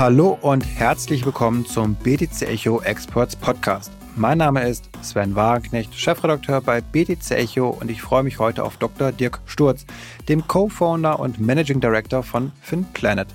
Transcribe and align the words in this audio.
Hallo 0.00 0.38
und 0.40 0.62
herzlich 0.62 1.26
willkommen 1.26 1.66
zum 1.66 1.94
BTC 1.94 2.48
Echo 2.48 2.80
Experts 2.80 3.36
Podcast. 3.36 3.92
Mein 4.16 4.38
Name 4.38 4.66
ist 4.66 4.88
Sven 5.02 5.34
Wagenknecht, 5.34 5.94
Chefredakteur 5.94 6.62
bei 6.62 6.80
BTC 6.80 7.32
Echo 7.32 7.68
und 7.68 7.90
ich 7.90 8.00
freue 8.00 8.22
mich 8.22 8.38
heute 8.38 8.64
auf 8.64 8.78
Dr. 8.78 9.12
Dirk 9.12 9.40
Sturz, 9.44 9.84
dem 10.26 10.48
Co-Founder 10.48 11.20
und 11.20 11.38
Managing 11.38 11.82
Director 11.82 12.22
von 12.22 12.50
FinPlanet. 12.62 13.28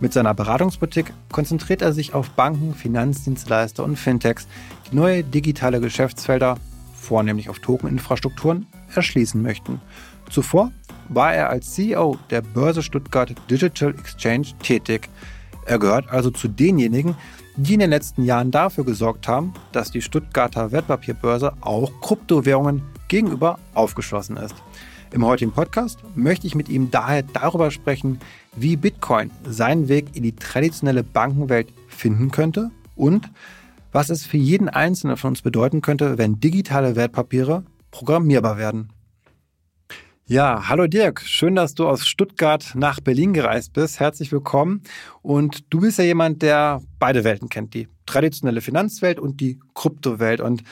Mit 0.00 0.14
seiner 0.14 0.32
Beratungsboutique 0.32 1.12
konzentriert 1.30 1.82
er 1.82 1.92
sich 1.92 2.14
auf 2.14 2.30
Banken, 2.30 2.72
Finanzdienstleister 2.72 3.84
und 3.84 3.96
Fintechs, 3.98 4.48
die 4.90 4.96
neue 4.96 5.22
digitale 5.22 5.80
Geschäftsfelder, 5.82 6.56
vornehmlich 6.94 7.50
auf 7.50 7.58
Tokeninfrastrukturen, 7.58 8.64
erschließen 8.94 9.42
möchten. 9.42 9.82
Zuvor 10.30 10.72
war 11.10 11.34
er 11.34 11.50
als 11.50 11.74
CEO 11.74 12.16
der 12.30 12.40
Börse 12.40 12.82
Stuttgart 12.82 13.34
Digital 13.50 13.94
Exchange 13.98 14.46
tätig. 14.62 15.10
Er 15.66 15.80
gehört 15.80 16.10
also 16.10 16.30
zu 16.30 16.46
denjenigen, 16.46 17.16
die 17.56 17.74
in 17.74 17.80
den 17.80 17.90
letzten 17.90 18.22
Jahren 18.22 18.52
dafür 18.52 18.84
gesorgt 18.84 19.26
haben, 19.26 19.52
dass 19.72 19.90
die 19.90 20.00
Stuttgarter 20.00 20.70
Wertpapierbörse 20.70 21.54
auch 21.60 21.90
Kryptowährungen 22.00 22.82
gegenüber 23.08 23.58
aufgeschlossen 23.74 24.36
ist. 24.36 24.54
Im 25.12 25.24
heutigen 25.24 25.52
Podcast 25.52 25.98
möchte 26.14 26.46
ich 26.46 26.54
mit 26.54 26.68
ihm 26.68 26.90
daher 26.90 27.22
darüber 27.22 27.70
sprechen, 27.70 28.20
wie 28.54 28.76
Bitcoin 28.76 29.30
seinen 29.44 29.88
Weg 29.88 30.14
in 30.14 30.22
die 30.22 30.36
traditionelle 30.36 31.02
Bankenwelt 31.02 31.72
finden 31.88 32.30
könnte 32.30 32.70
und 32.94 33.28
was 33.92 34.10
es 34.10 34.24
für 34.24 34.36
jeden 34.36 34.68
Einzelnen 34.68 35.16
von 35.16 35.30
uns 35.30 35.42
bedeuten 35.42 35.80
könnte, 35.80 36.18
wenn 36.18 36.38
digitale 36.38 36.94
Wertpapiere 36.94 37.64
programmierbar 37.90 38.58
werden. 38.58 38.90
Ja, 40.28 40.68
hallo 40.68 40.88
Dirk, 40.88 41.20
schön, 41.20 41.54
dass 41.54 41.74
du 41.74 41.86
aus 41.86 42.04
Stuttgart 42.04 42.72
nach 42.74 42.98
Berlin 42.98 43.32
gereist 43.32 43.74
bist. 43.74 44.00
Herzlich 44.00 44.32
willkommen. 44.32 44.82
Und 45.26 45.64
du 45.70 45.80
bist 45.80 45.98
ja 45.98 46.04
jemand, 46.04 46.40
der 46.40 46.80
beide 47.00 47.24
Welten 47.24 47.48
kennt, 47.48 47.74
die 47.74 47.88
traditionelle 48.06 48.60
Finanzwelt 48.60 49.18
und 49.18 49.40
die 49.40 49.58
Kryptowelt. 49.74 50.40
Und 50.40 50.62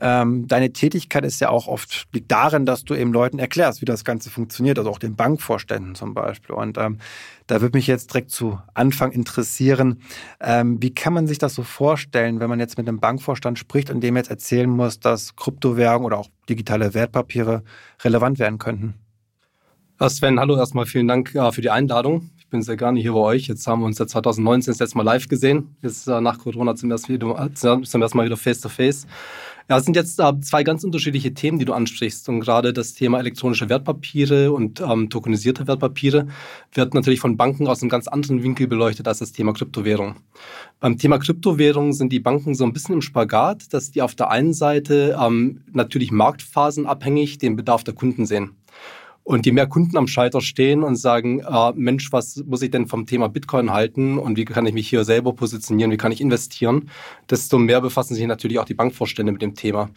ähm, 0.00 0.48
deine 0.48 0.72
Tätigkeit 0.72 1.24
ist 1.24 1.40
ja 1.40 1.48
auch 1.48 1.68
oft 1.68 2.08
liegt 2.12 2.32
darin, 2.32 2.66
dass 2.66 2.82
du 2.82 2.96
eben 2.96 3.12
Leuten 3.12 3.38
erklärst, 3.38 3.80
wie 3.80 3.84
das 3.84 4.04
Ganze 4.04 4.28
funktioniert, 4.28 4.80
also 4.80 4.90
auch 4.90 4.98
den 4.98 5.14
Bankvorständen 5.14 5.94
zum 5.94 6.12
Beispiel. 6.12 6.56
Und 6.56 6.76
ähm, 6.76 6.98
da 7.46 7.60
würde 7.60 7.78
mich 7.78 7.86
jetzt 7.86 8.12
direkt 8.12 8.32
zu 8.32 8.58
Anfang 8.74 9.12
interessieren, 9.12 10.00
ähm, 10.40 10.82
wie 10.82 10.92
kann 10.92 11.12
man 11.12 11.28
sich 11.28 11.38
das 11.38 11.54
so 11.54 11.62
vorstellen, 11.62 12.40
wenn 12.40 12.50
man 12.50 12.58
jetzt 12.58 12.78
mit 12.78 12.88
einem 12.88 12.98
Bankvorstand 12.98 13.60
spricht 13.60 13.90
und 13.90 14.00
dem 14.00 14.16
jetzt 14.16 14.28
erzählen 14.28 14.68
muss, 14.68 14.98
dass 14.98 15.36
Kryptowährungen 15.36 16.04
oder 16.04 16.18
auch 16.18 16.30
digitale 16.48 16.94
Wertpapiere 16.94 17.62
relevant 18.02 18.40
werden 18.40 18.58
könnten? 18.58 18.94
Sven, 20.08 20.40
hallo 20.40 20.56
erstmal, 20.56 20.86
vielen 20.86 21.06
Dank 21.06 21.32
äh, 21.36 21.52
für 21.52 21.62
die 21.62 21.70
Einladung. 21.70 22.30
Ich 22.50 22.52
bin 22.52 22.62
sehr 22.62 22.76
gerne 22.76 22.98
hier 22.98 23.12
bei 23.12 23.20
euch. 23.20 23.46
Jetzt 23.46 23.64
haben 23.68 23.80
wir 23.80 23.86
uns 23.86 24.00
ja 24.00 24.08
2019 24.08 24.72
das 24.72 24.80
letzte 24.80 24.96
Mal 24.96 25.04
live 25.04 25.28
gesehen. 25.28 25.76
Jetzt 25.82 26.08
äh, 26.08 26.20
nach 26.20 26.36
Corona 26.40 26.74
zum 26.74 26.90
ersten, 26.90 27.12
wieder, 27.12 27.48
zum 27.54 28.02
ersten 28.02 28.18
Mal 28.18 28.26
wieder 28.26 28.36
face-to-face. 28.36 29.06
Ja, 29.68 29.78
es 29.78 29.84
sind 29.84 29.94
jetzt 29.94 30.18
äh, 30.18 30.40
zwei 30.40 30.64
ganz 30.64 30.82
unterschiedliche 30.82 31.32
Themen, 31.32 31.60
die 31.60 31.64
du 31.64 31.74
ansprichst. 31.74 32.28
Und 32.28 32.40
gerade 32.40 32.72
das 32.72 32.94
Thema 32.94 33.20
elektronische 33.20 33.68
Wertpapiere 33.68 34.50
und 34.50 34.80
ähm, 34.80 35.10
tokenisierte 35.10 35.68
Wertpapiere 35.68 36.26
wird 36.74 36.92
natürlich 36.92 37.20
von 37.20 37.36
Banken 37.36 37.68
aus 37.68 37.82
einem 37.82 37.88
ganz 37.88 38.08
anderen 38.08 38.42
Winkel 38.42 38.66
beleuchtet 38.66 39.06
als 39.06 39.20
das 39.20 39.30
Thema 39.30 39.52
Kryptowährung. 39.52 40.16
Beim 40.80 40.98
Thema 40.98 41.18
Kryptowährung 41.18 41.92
sind 41.92 42.10
die 42.10 42.18
Banken 42.18 42.56
so 42.56 42.64
ein 42.64 42.72
bisschen 42.72 42.96
im 42.96 43.00
Spagat, 43.00 43.72
dass 43.72 43.92
die 43.92 44.02
auf 44.02 44.16
der 44.16 44.28
einen 44.28 44.54
Seite 44.54 45.16
ähm, 45.20 45.60
natürlich 45.72 46.10
marktphasenabhängig 46.10 47.38
den 47.38 47.54
Bedarf 47.54 47.84
der 47.84 47.94
Kunden 47.94 48.26
sehen. 48.26 48.56
Und 49.30 49.46
je 49.46 49.52
mehr 49.52 49.68
Kunden 49.68 49.96
am 49.96 50.08
Schalter 50.08 50.40
stehen 50.40 50.82
und 50.82 50.96
sagen, 50.96 51.38
äh, 51.38 51.72
Mensch, 51.76 52.10
was 52.10 52.42
muss 52.48 52.62
ich 52.62 52.72
denn 52.72 52.88
vom 52.88 53.06
Thema 53.06 53.28
Bitcoin 53.28 53.72
halten 53.72 54.18
und 54.18 54.36
wie 54.36 54.44
kann 54.44 54.66
ich 54.66 54.74
mich 54.74 54.88
hier 54.88 55.04
selber 55.04 55.32
positionieren, 55.32 55.92
wie 55.92 55.96
kann 55.96 56.10
ich 56.10 56.20
investieren, 56.20 56.90
desto 57.30 57.56
mehr 57.56 57.80
befassen 57.80 58.16
sich 58.16 58.26
natürlich 58.26 58.58
auch 58.58 58.64
die 58.64 58.74
Bankvorstände 58.74 59.30
mit 59.30 59.40
dem 59.40 59.54
Thema. 59.54 59.90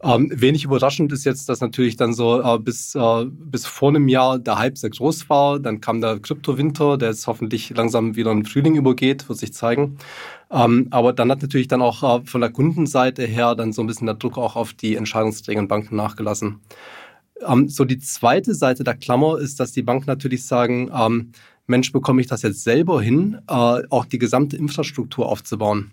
Ähm, 0.00 0.30
wenig 0.32 0.62
überraschend 0.62 1.10
ist 1.12 1.24
jetzt, 1.24 1.48
dass 1.48 1.60
natürlich 1.60 1.96
dann 1.96 2.12
so 2.12 2.40
äh, 2.40 2.56
bis, 2.60 2.94
äh, 2.94 3.24
bis 3.26 3.66
vor 3.66 3.88
einem 3.88 4.06
Jahr 4.06 4.38
der 4.38 4.60
Hype 4.60 4.78
sehr 4.78 4.90
groß 4.90 5.28
war. 5.28 5.58
Dann 5.58 5.80
kam 5.80 6.00
der 6.00 6.20
Kryptowinter, 6.20 6.98
der 6.98 7.08
jetzt 7.08 7.26
hoffentlich 7.26 7.70
langsam 7.70 8.14
wieder 8.14 8.30
in 8.30 8.44
Frühling 8.44 8.76
übergeht, 8.76 9.28
wird 9.28 9.40
sich 9.40 9.52
zeigen. 9.52 9.98
Ähm, 10.52 10.86
aber 10.92 11.12
dann 11.12 11.32
hat 11.32 11.42
natürlich 11.42 11.66
dann 11.66 11.82
auch 11.82 12.20
äh, 12.20 12.24
von 12.24 12.40
der 12.40 12.50
Kundenseite 12.50 13.24
her 13.24 13.56
dann 13.56 13.72
so 13.72 13.82
ein 13.82 13.88
bisschen 13.88 14.06
der 14.06 14.14
Druck 14.14 14.38
auch 14.38 14.54
auf 14.54 14.72
die 14.72 14.94
Entscheidungsträger 14.94 15.58
und 15.58 15.66
Banken 15.66 15.96
nachgelassen. 15.96 16.60
Ähm, 17.46 17.68
so 17.68 17.84
die 17.84 17.98
zweite 17.98 18.54
Seite 18.54 18.84
der 18.84 18.94
Klammer 18.94 19.38
ist, 19.38 19.60
dass 19.60 19.72
die 19.72 19.82
Banken 19.82 20.06
natürlich 20.06 20.46
sagen, 20.46 20.90
ähm, 20.94 21.32
Mensch, 21.66 21.92
bekomme 21.92 22.20
ich 22.22 22.26
das 22.26 22.42
jetzt 22.42 22.64
selber 22.64 23.02
hin, 23.02 23.38
äh, 23.46 23.52
auch 23.90 24.06
die 24.06 24.18
gesamte 24.18 24.56
Infrastruktur 24.56 25.26
aufzubauen. 25.26 25.90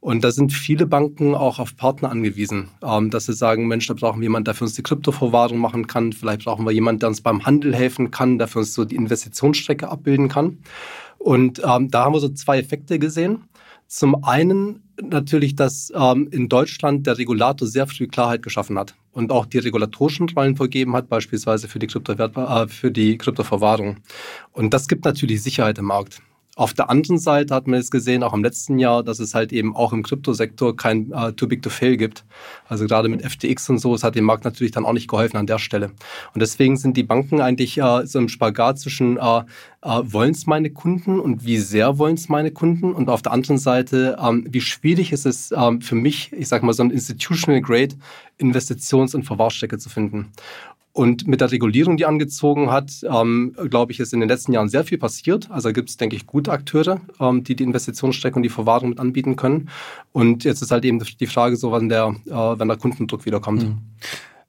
Und 0.00 0.24
da 0.24 0.30
sind 0.30 0.50
viele 0.54 0.86
Banken 0.86 1.34
auch 1.34 1.58
auf 1.58 1.76
Partner 1.76 2.10
angewiesen, 2.10 2.70
ähm, 2.82 3.10
dass 3.10 3.26
sie 3.26 3.34
sagen, 3.34 3.68
Mensch, 3.68 3.86
da 3.86 3.92
brauchen 3.92 4.20
wir 4.20 4.24
jemanden, 4.24 4.46
der 4.46 4.54
für 4.54 4.64
uns 4.64 4.72
die 4.72 4.82
Kryptoverwahrung 4.82 5.58
machen 5.58 5.86
kann. 5.86 6.14
Vielleicht 6.14 6.44
brauchen 6.44 6.64
wir 6.64 6.72
jemanden, 6.72 7.00
der 7.00 7.10
uns 7.10 7.20
beim 7.20 7.44
Handel 7.44 7.74
helfen 7.74 8.10
kann, 8.10 8.38
der 8.38 8.48
für 8.48 8.60
uns 8.60 8.72
so 8.72 8.86
die 8.86 8.96
Investitionsstrecke 8.96 9.88
abbilden 9.88 10.28
kann. 10.28 10.58
Und 11.18 11.60
ähm, 11.62 11.90
da 11.90 12.04
haben 12.04 12.14
wir 12.14 12.20
so 12.20 12.30
zwei 12.30 12.58
Effekte 12.58 12.98
gesehen. 12.98 13.42
Zum 13.90 14.22
einen 14.22 14.84
natürlich, 15.02 15.56
dass 15.56 15.92
ähm, 15.96 16.28
in 16.30 16.48
Deutschland 16.48 17.08
der 17.08 17.18
Regulator 17.18 17.66
sehr 17.66 17.88
früh 17.88 18.06
Klarheit 18.06 18.40
geschaffen 18.40 18.78
hat 18.78 18.94
und 19.10 19.32
auch 19.32 19.46
die 19.46 19.58
regulatorischen 19.58 20.28
Rollen 20.28 20.54
vergeben 20.54 20.94
hat, 20.94 21.08
beispielsweise 21.08 21.66
für 21.66 21.80
die, 21.80 21.88
Kryptowert 21.88 22.36
äh, 22.36 22.68
für 22.68 22.92
die 22.92 23.18
Kryptoverwahrung. 23.18 23.96
Und 24.52 24.72
das 24.74 24.86
gibt 24.86 25.04
natürlich 25.04 25.42
Sicherheit 25.42 25.76
im 25.78 25.86
Markt. 25.86 26.22
Auf 26.60 26.74
der 26.74 26.90
anderen 26.90 27.18
Seite 27.18 27.54
hat 27.54 27.66
man 27.66 27.80
jetzt 27.80 27.90
gesehen, 27.90 28.22
auch 28.22 28.34
im 28.34 28.44
letzten 28.44 28.78
Jahr, 28.78 29.02
dass 29.02 29.18
es 29.18 29.34
halt 29.34 29.50
eben 29.50 29.74
auch 29.74 29.94
im 29.94 30.02
Kryptosektor 30.02 30.76
kein 30.76 31.10
äh, 31.10 31.32
Too 31.32 31.46
Big 31.46 31.62
to 31.62 31.70
Fail 31.70 31.96
gibt. 31.96 32.26
Also 32.68 32.84
gerade 32.84 33.08
mit 33.08 33.22
FTX 33.22 33.70
und 33.70 33.78
so, 33.78 33.94
es 33.94 34.04
hat 34.04 34.14
dem 34.14 34.26
Markt 34.26 34.44
natürlich 34.44 34.70
dann 34.70 34.84
auch 34.84 34.92
nicht 34.92 35.08
geholfen 35.08 35.38
an 35.38 35.46
der 35.46 35.58
Stelle. 35.58 35.86
Und 36.34 36.42
deswegen 36.42 36.76
sind 36.76 36.98
die 36.98 37.02
Banken 37.02 37.40
eigentlich 37.40 37.78
äh, 37.78 38.06
so 38.06 38.18
im 38.18 38.28
Spagat 38.28 38.78
zwischen, 38.78 39.16
äh, 39.16 39.38
äh, 39.40 40.02
wollen 40.02 40.32
es 40.32 40.46
meine 40.46 40.68
Kunden 40.68 41.18
und 41.18 41.46
wie 41.46 41.56
sehr 41.56 41.96
wollen 41.96 42.16
es 42.16 42.28
meine 42.28 42.50
Kunden? 42.50 42.92
Und 42.92 43.08
auf 43.08 43.22
der 43.22 43.32
anderen 43.32 43.56
Seite, 43.56 44.18
ähm, 44.22 44.46
wie 44.46 44.60
schwierig 44.60 45.12
ist 45.12 45.24
es 45.24 45.54
ähm, 45.56 45.80
für 45.80 45.94
mich, 45.94 46.30
ich 46.34 46.48
sage 46.48 46.66
mal, 46.66 46.74
so 46.74 46.82
ein 46.82 46.90
Institutional 46.90 47.62
Grade 47.62 47.94
Investitions- 48.38 49.14
und 49.14 49.24
Verwahrstrecke 49.24 49.78
zu 49.78 49.88
finden. 49.88 50.32
Und 51.00 51.26
mit 51.26 51.40
der 51.40 51.50
Regulierung, 51.50 51.96
die 51.96 52.04
angezogen 52.04 52.70
hat, 52.70 52.92
ähm, 53.10 53.56
glaube 53.70 53.90
ich, 53.90 54.00
ist 54.00 54.12
in 54.12 54.20
den 54.20 54.28
letzten 54.28 54.52
Jahren 54.52 54.68
sehr 54.68 54.84
viel 54.84 54.98
passiert. 54.98 55.50
Also 55.50 55.72
gibt 55.72 55.88
es, 55.88 55.96
denke 55.96 56.14
ich, 56.14 56.26
gute 56.26 56.52
Akteure, 56.52 57.00
ähm, 57.18 57.42
die 57.42 57.56
die 57.56 57.64
Investitionsstrecke 57.64 58.36
und 58.36 58.42
die 58.42 58.50
Verwahrung 58.50 58.90
mit 58.90 59.00
anbieten 59.00 59.34
können. 59.34 59.70
Und 60.12 60.44
jetzt 60.44 60.60
ist 60.60 60.70
halt 60.70 60.84
eben 60.84 60.98
die 60.98 61.26
Frage 61.26 61.56
so, 61.56 61.72
wann 61.72 61.88
der, 61.88 62.14
äh, 62.26 62.30
wann 62.32 62.68
der 62.68 62.76
Kundendruck 62.76 63.24
wiederkommt. 63.24 63.62
Mhm. 63.62 63.78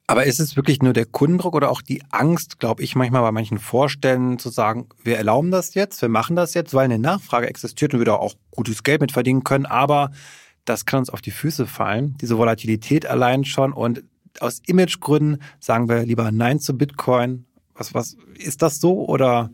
Aber 0.07 0.25
ist 0.25 0.41
es 0.41 0.57
wirklich 0.57 0.81
nur 0.81 0.91
der 0.91 1.05
Kundendruck 1.05 1.55
oder 1.55 1.71
auch 1.71 1.81
die 1.81 2.03
Angst, 2.09 2.59
glaube 2.59 2.83
ich, 2.83 2.97
manchmal 2.97 3.21
bei 3.21 3.31
manchen 3.31 3.57
Vorstellen 3.57 4.37
zu 4.37 4.49
sagen, 4.49 4.87
wir 5.05 5.15
erlauben 5.15 5.51
das 5.51 5.73
jetzt, 5.73 6.01
wir 6.01 6.09
machen 6.09 6.35
das 6.35 6.53
jetzt, 6.53 6.73
weil 6.73 6.83
eine 6.83 6.99
Nachfrage 6.99 7.47
existiert 7.47 7.93
und 7.93 8.01
wir 8.01 8.05
da 8.05 8.15
auch 8.15 8.33
gutes 8.49 8.83
Geld 8.83 8.99
mit 8.99 9.13
verdienen 9.13 9.45
können, 9.45 9.65
aber 9.65 10.11
das 10.65 10.85
kann 10.85 10.99
uns 10.99 11.09
auf 11.09 11.21
die 11.21 11.31
Füße 11.31 11.65
fallen, 11.65 12.17
diese 12.19 12.37
Volatilität 12.37 13.05
allein 13.05 13.45
schon 13.45 13.71
und 13.71 14.03
aus 14.39 14.61
Imagegründen 14.65 15.41
sagen 15.59 15.89
wir 15.89 16.05
lieber 16.05 16.31
Nein 16.31 16.59
zu 16.59 16.77
Bitcoin. 16.77 17.45
Was, 17.73 17.93
was 17.93 18.17
ist 18.37 18.61
das 18.61 18.79
so 18.79 19.05
oder? 19.05 19.51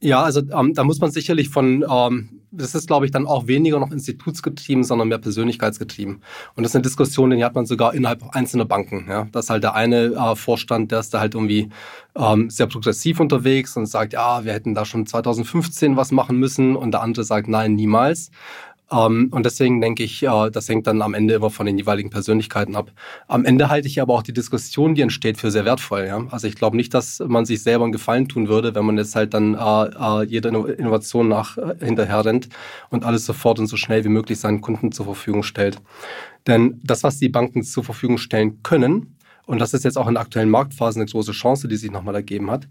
Ja, 0.00 0.22
also 0.22 0.42
ähm, 0.52 0.74
da 0.74 0.84
muss 0.84 1.00
man 1.00 1.10
sicherlich 1.10 1.48
von, 1.48 1.84
ähm, 1.88 2.42
das 2.50 2.74
ist 2.74 2.86
glaube 2.86 3.06
ich 3.06 3.12
dann 3.12 3.26
auch 3.26 3.46
weniger 3.46 3.80
noch 3.80 3.90
institutsgetrieben, 3.90 4.84
sondern 4.84 5.08
mehr 5.08 5.18
persönlichkeitsgetrieben. 5.18 6.22
Und 6.54 6.62
das 6.62 6.72
ist 6.72 6.76
eine 6.76 6.82
Diskussion, 6.82 7.30
die 7.30 7.42
hat 7.42 7.54
man 7.54 7.64
sogar 7.64 7.94
innerhalb 7.94 8.22
einzelner 8.34 8.66
Banken. 8.66 9.06
Ja? 9.08 9.28
Das 9.32 9.46
ist 9.46 9.50
halt 9.50 9.62
der 9.62 9.74
eine 9.74 10.12
äh, 10.12 10.36
Vorstand, 10.36 10.92
der 10.92 11.00
ist 11.00 11.14
da 11.14 11.20
halt 11.20 11.34
irgendwie 11.34 11.70
ähm, 12.16 12.50
sehr 12.50 12.66
progressiv 12.66 13.18
unterwegs 13.18 13.76
und 13.78 13.86
sagt, 13.86 14.12
ja, 14.12 14.44
wir 14.44 14.52
hätten 14.52 14.74
da 14.74 14.84
schon 14.84 15.06
2015 15.06 15.96
was 15.96 16.12
machen 16.12 16.38
müssen. 16.38 16.76
Und 16.76 16.90
der 16.90 17.00
andere 17.00 17.24
sagt, 17.24 17.48
nein, 17.48 17.74
niemals. 17.74 18.30
Ähm, 18.94 19.28
und 19.32 19.44
deswegen 19.44 19.80
denke 19.80 20.02
ich, 20.02 20.22
äh, 20.22 20.50
das 20.50 20.68
hängt 20.68 20.86
dann 20.86 21.02
am 21.02 21.14
Ende 21.14 21.34
immer 21.34 21.50
von 21.50 21.66
den 21.66 21.78
jeweiligen 21.78 22.10
Persönlichkeiten 22.10 22.76
ab. 22.76 22.92
Am 23.26 23.44
Ende 23.44 23.68
halte 23.68 23.88
ich 23.88 24.00
aber 24.00 24.14
auch 24.14 24.22
die 24.22 24.32
Diskussion, 24.32 24.94
die 24.94 25.02
entsteht, 25.02 25.38
für 25.38 25.50
sehr 25.50 25.64
wertvoll. 25.64 26.06
Ja? 26.06 26.24
Also 26.30 26.46
ich 26.46 26.54
glaube 26.54 26.76
nicht, 26.76 26.94
dass 26.94 27.20
man 27.26 27.44
sich 27.44 27.62
selber 27.62 27.84
einen 27.84 27.92
Gefallen 27.92 28.28
tun 28.28 28.48
würde, 28.48 28.74
wenn 28.74 28.84
man 28.84 28.98
jetzt 28.98 29.16
halt 29.16 29.34
dann 29.34 29.54
äh, 29.54 29.58
äh, 29.58 30.24
jede 30.24 30.48
Innovation 30.48 31.28
nach 31.28 31.56
äh, 31.58 31.74
hinterher 31.84 32.24
rennt 32.24 32.48
und 32.90 33.04
alles 33.04 33.26
sofort 33.26 33.58
und 33.58 33.66
so 33.66 33.76
schnell 33.76 34.04
wie 34.04 34.08
möglich 34.08 34.38
seinen 34.38 34.60
Kunden 34.60 34.92
zur 34.92 35.06
Verfügung 35.06 35.42
stellt. 35.42 35.78
Denn 36.46 36.80
das, 36.84 37.02
was 37.02 37.18
die 37.18 37.28
Banken 37.28 37.62
zur 37.62 37.84
Verfügung 37.84 38.18
stellen 38.18 38.62
können, 38.62 39.16
und 39.46 39.58
das 39.58 39.74
ist 39.74 39.84
jetzt 39.84 39.98
auch 39.98 40.08
in 40.08 40.16
aktuellen 40.16 40.50
Marktphase 40.50 41.00
eine 41.00 41.06
große 41.06 41.32
Chance, 41.32 41.68
die 41.68 41.76
sich 41.76 41.90
nochmal 41.90 42.14
ergeben 42.14 42.50
hat, 42.50 42.68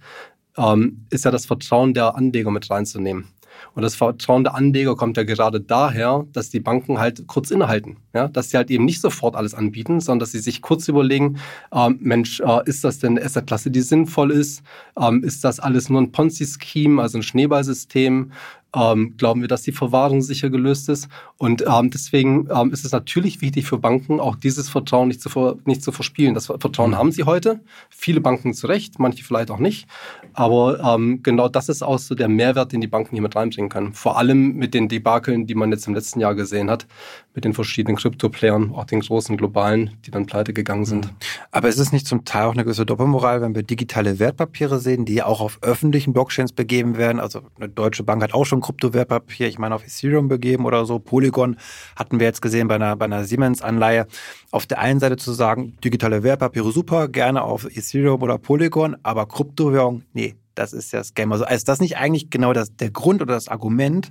ähm, 0.57 1.05
ist 1.09 1.25
ja 1.25 1.31
das 1.31 1.45
Vertrauen 1.45 1.93
der 1.93 2.15
Anleger 2.15 2.51
mit 2.51 2.69
reinzunehmen. 2.69 3.27
Und 3.75 3.81
das 3.81 3.95
Vertrauen 3.95 4.43
der 4.43 4.55
Anleger 4.55 4.95
kommt 4.95 5.17
ja 5.17 5.23
gerade 5.23 5.59
daher, 5.59 6.25
dass 6.31 6.49
die 6.49 6.59
Banken 6.59 6.99
halt 6.99 7.27
kurz 7.27 7.51
innehalten. 7.51 7.97
Ja? 8.13 8.27
Dass 8.27 8.49
sie 8.49 8.57
halt 8.57 8.69
eben 8.69 8.85
nicht 8.85 9.01
sofort 9.01 9.35
alles 9.35 9.53
anbieten, 9.53 9.99
sondern 9.99 10.19
dass 10.19 10.31
sie 10.31 10.39
sich 10.39 10.61
kurz 10.61 10.87
überlegen, 10.87 11.39
ähm, 11.73 11.97
Mensch, 12.01 12.39
äh, 12.39 12.61
ist 12.65 12.83
das 12.83 12.99
denn 12.99 13.17
eine 13.17 13.25
Assetklasse, 13.25 13.71
die 13.71 13.81
sinnvoll 13.81 14.31
ist? 14.31 14.63
Ähm, 14.99 15.23
ist 15.23 15.43
das 15.43 15.59
alles 15.59 15.89
nur 15.89 16.01
ein 16.01 16.11
Ponzi-Scheme, 16.11 17.01
also 17.01 17.17
ein 17.17 17.23
Schneeballsystem? 17.23 18.31
Ähm, 18.75 19.15
glauben 19.17 19.41
wir, 19.41 19.47
dass 19.47 19.61
die 19.61 19.71
Verwahrung 19.71 20.21
sicher 20.21 20.49
gelöst 20.49 20.89
ist. 20.89 21.07
Und 21.37 21.63
ähm, 21.67 21.89
deswegen 21.89 22.47
ähm, 22.53 22.71
ist 22.71 22.85
es 22.85 22.91
natürlich 22.91 23.41
wichtig 23.41 23.65
für 23.65 23.77
Banken, 23.77 24.19
auch 24.19 24.35
dieses 24.35 24.69
Vertrauen 24.69 25.07
nicht 25.07 25.21
zu, 25.21 25.29
ver 25.29 25.57
nicht 25.65 25.83
zu 25.83 25.91
verspielen. 25.91 26.33
Das 26.33 26.47
Vertrauen 26.47 26.91
mhm. 26.91 26.95
haben 26.95 27.11
sie 27.11 27.23
heute. 27.23 27.61
Viele 27.89 28.21
Banken 28.21 28.53
zu 28.53 28.67
Recht, 28.67 28.99
manche 28.99 29.23
vielleicht 29.23 29.51
auch 29.51 29.59
nicht. 29.59 29.87
Aber 30.33 30.79
ähm, 30.79 31.21
genau 31.21 31.49
das 31.49 31.69
ist 31.69 31.83
auch 31.83 31.99
so 31.99 32.15
der 32.15 32.27
Mehrwert, 32.27 32.71
den 32.71 32.81
die 32.81 32.87
Banken 32.87 33.15
hier 33.15 33.21
mit 33.21 33.35
reinbringen 33.35 33.69
können. 33.69 33.93
Vor 33.93 34.17
allem 34.17 34.55
mit 34.55 34.73
den 34.73 34.87
Debakeln, 34.87 35.45
die 35.45 35.55
man 35.55 35.71
jetzt 35.71 35.87
im 35.87 35.93
letzten 35.93 36.19
Jahr 36.19 36.35
gesehen 36.35 36.69
hat, 36.69 36.87
mit 37.35 37.45
den 37.45 37.53
verschiedenen 37.53 37.97
Krypto-Playern, 37.97 38.73
auch 38.73 38.85
den 38.85 39.01
großen 39.01 39.37
globalen, 39.37 39.91
die 40.05 40.11
dann 40.11 40.25
pleite 40.25 40.53
gegangen 40.53 40.85
sind. 40.85 41.05
Mhm. 41.05 41.11
Aber 41.51 41.69
ist 41.69 41.79
es 41.79 41.91
nicht 41.91 42.07
zum 42.07 42.25
Teil 42.25 42.45
auch 42.45 42.53
eine 42.53 42.63
gewisse 42.63 42.85
Doppelmoral, 42.85 43.41
wenn 43.41 43.55
wir 43.55 43.63
digitale 43.63 44.19
Wertpapiere 44.19 44.79
sehen, 44.79 45.05
die 45.05 45.21
auch 45.21 45.41
auf 45.41 45.59
öffentlichen 45.61 46.13
Blockchains 46.13 46.53
begeben 46.53 46.97
werden? 46.97 47.19
Also 47.19 47.41
eine 47.57 47.69
deutsche 47.69 48.03
Bank 48.03 48.23
hat 48.23 48.33
auch 48.33 48.45
schon 48.45 48.62
Kryptowertpapier, 48.63 49.47
ich 49.47 49.59
meine 49.59 49.75
auf 49.75 49.83
Ethereum 49.83 50.27
begeben 50.27 50.65
oder 50.65 50.85
so. 50.85 50.97
Polygon 50.97 51.57
hatten 51.95 52.19
wir 52.19 52.25
jetzt 52.25 52.41
gesehen 52.41 52.67
bei 52.67 52.75
einer, 52.75 52.95
bei 52.95 53.05
einer 53.05 53.23
Siemens-Anleihe. 53.23 54.07
Auf 54.49 54.65
der 54.65 54.79
einen 54.79 54.99
Seite 54.99 55.17
zu 55.17 55.33
sagen, 55.33 55.77
digitale 55.83 56.23
Wertpapiere 56.23 56.71
super, 56.71 57.07
gerne 57.07 57.43
auf 57.43 57.65
Ethereum 57.65 58.23
oder 58.23 58.39
Polygon, 58.39 58.97
aber 59.03 59.27
Kryptowährung, 59.27 60.03
nee, 60.13 60.35
das 60.55 60.73
ist 60.73 60.91
ja 60.91 60.99
das 60.99 61.13
Game. 61.13 61.31
Also 61.31 61.45
ist 61.45 61.67
das 61.67 61.79
nicht 61.79 61.97
eigentlich 61.97 62.29
genau 62.29 62.53
das, 62.53 62.75
der 62.75 62.89
Grund 62.89 63.21
oder 63.21 63.35
das 63.35 63.47
Argument, 63.47 64.09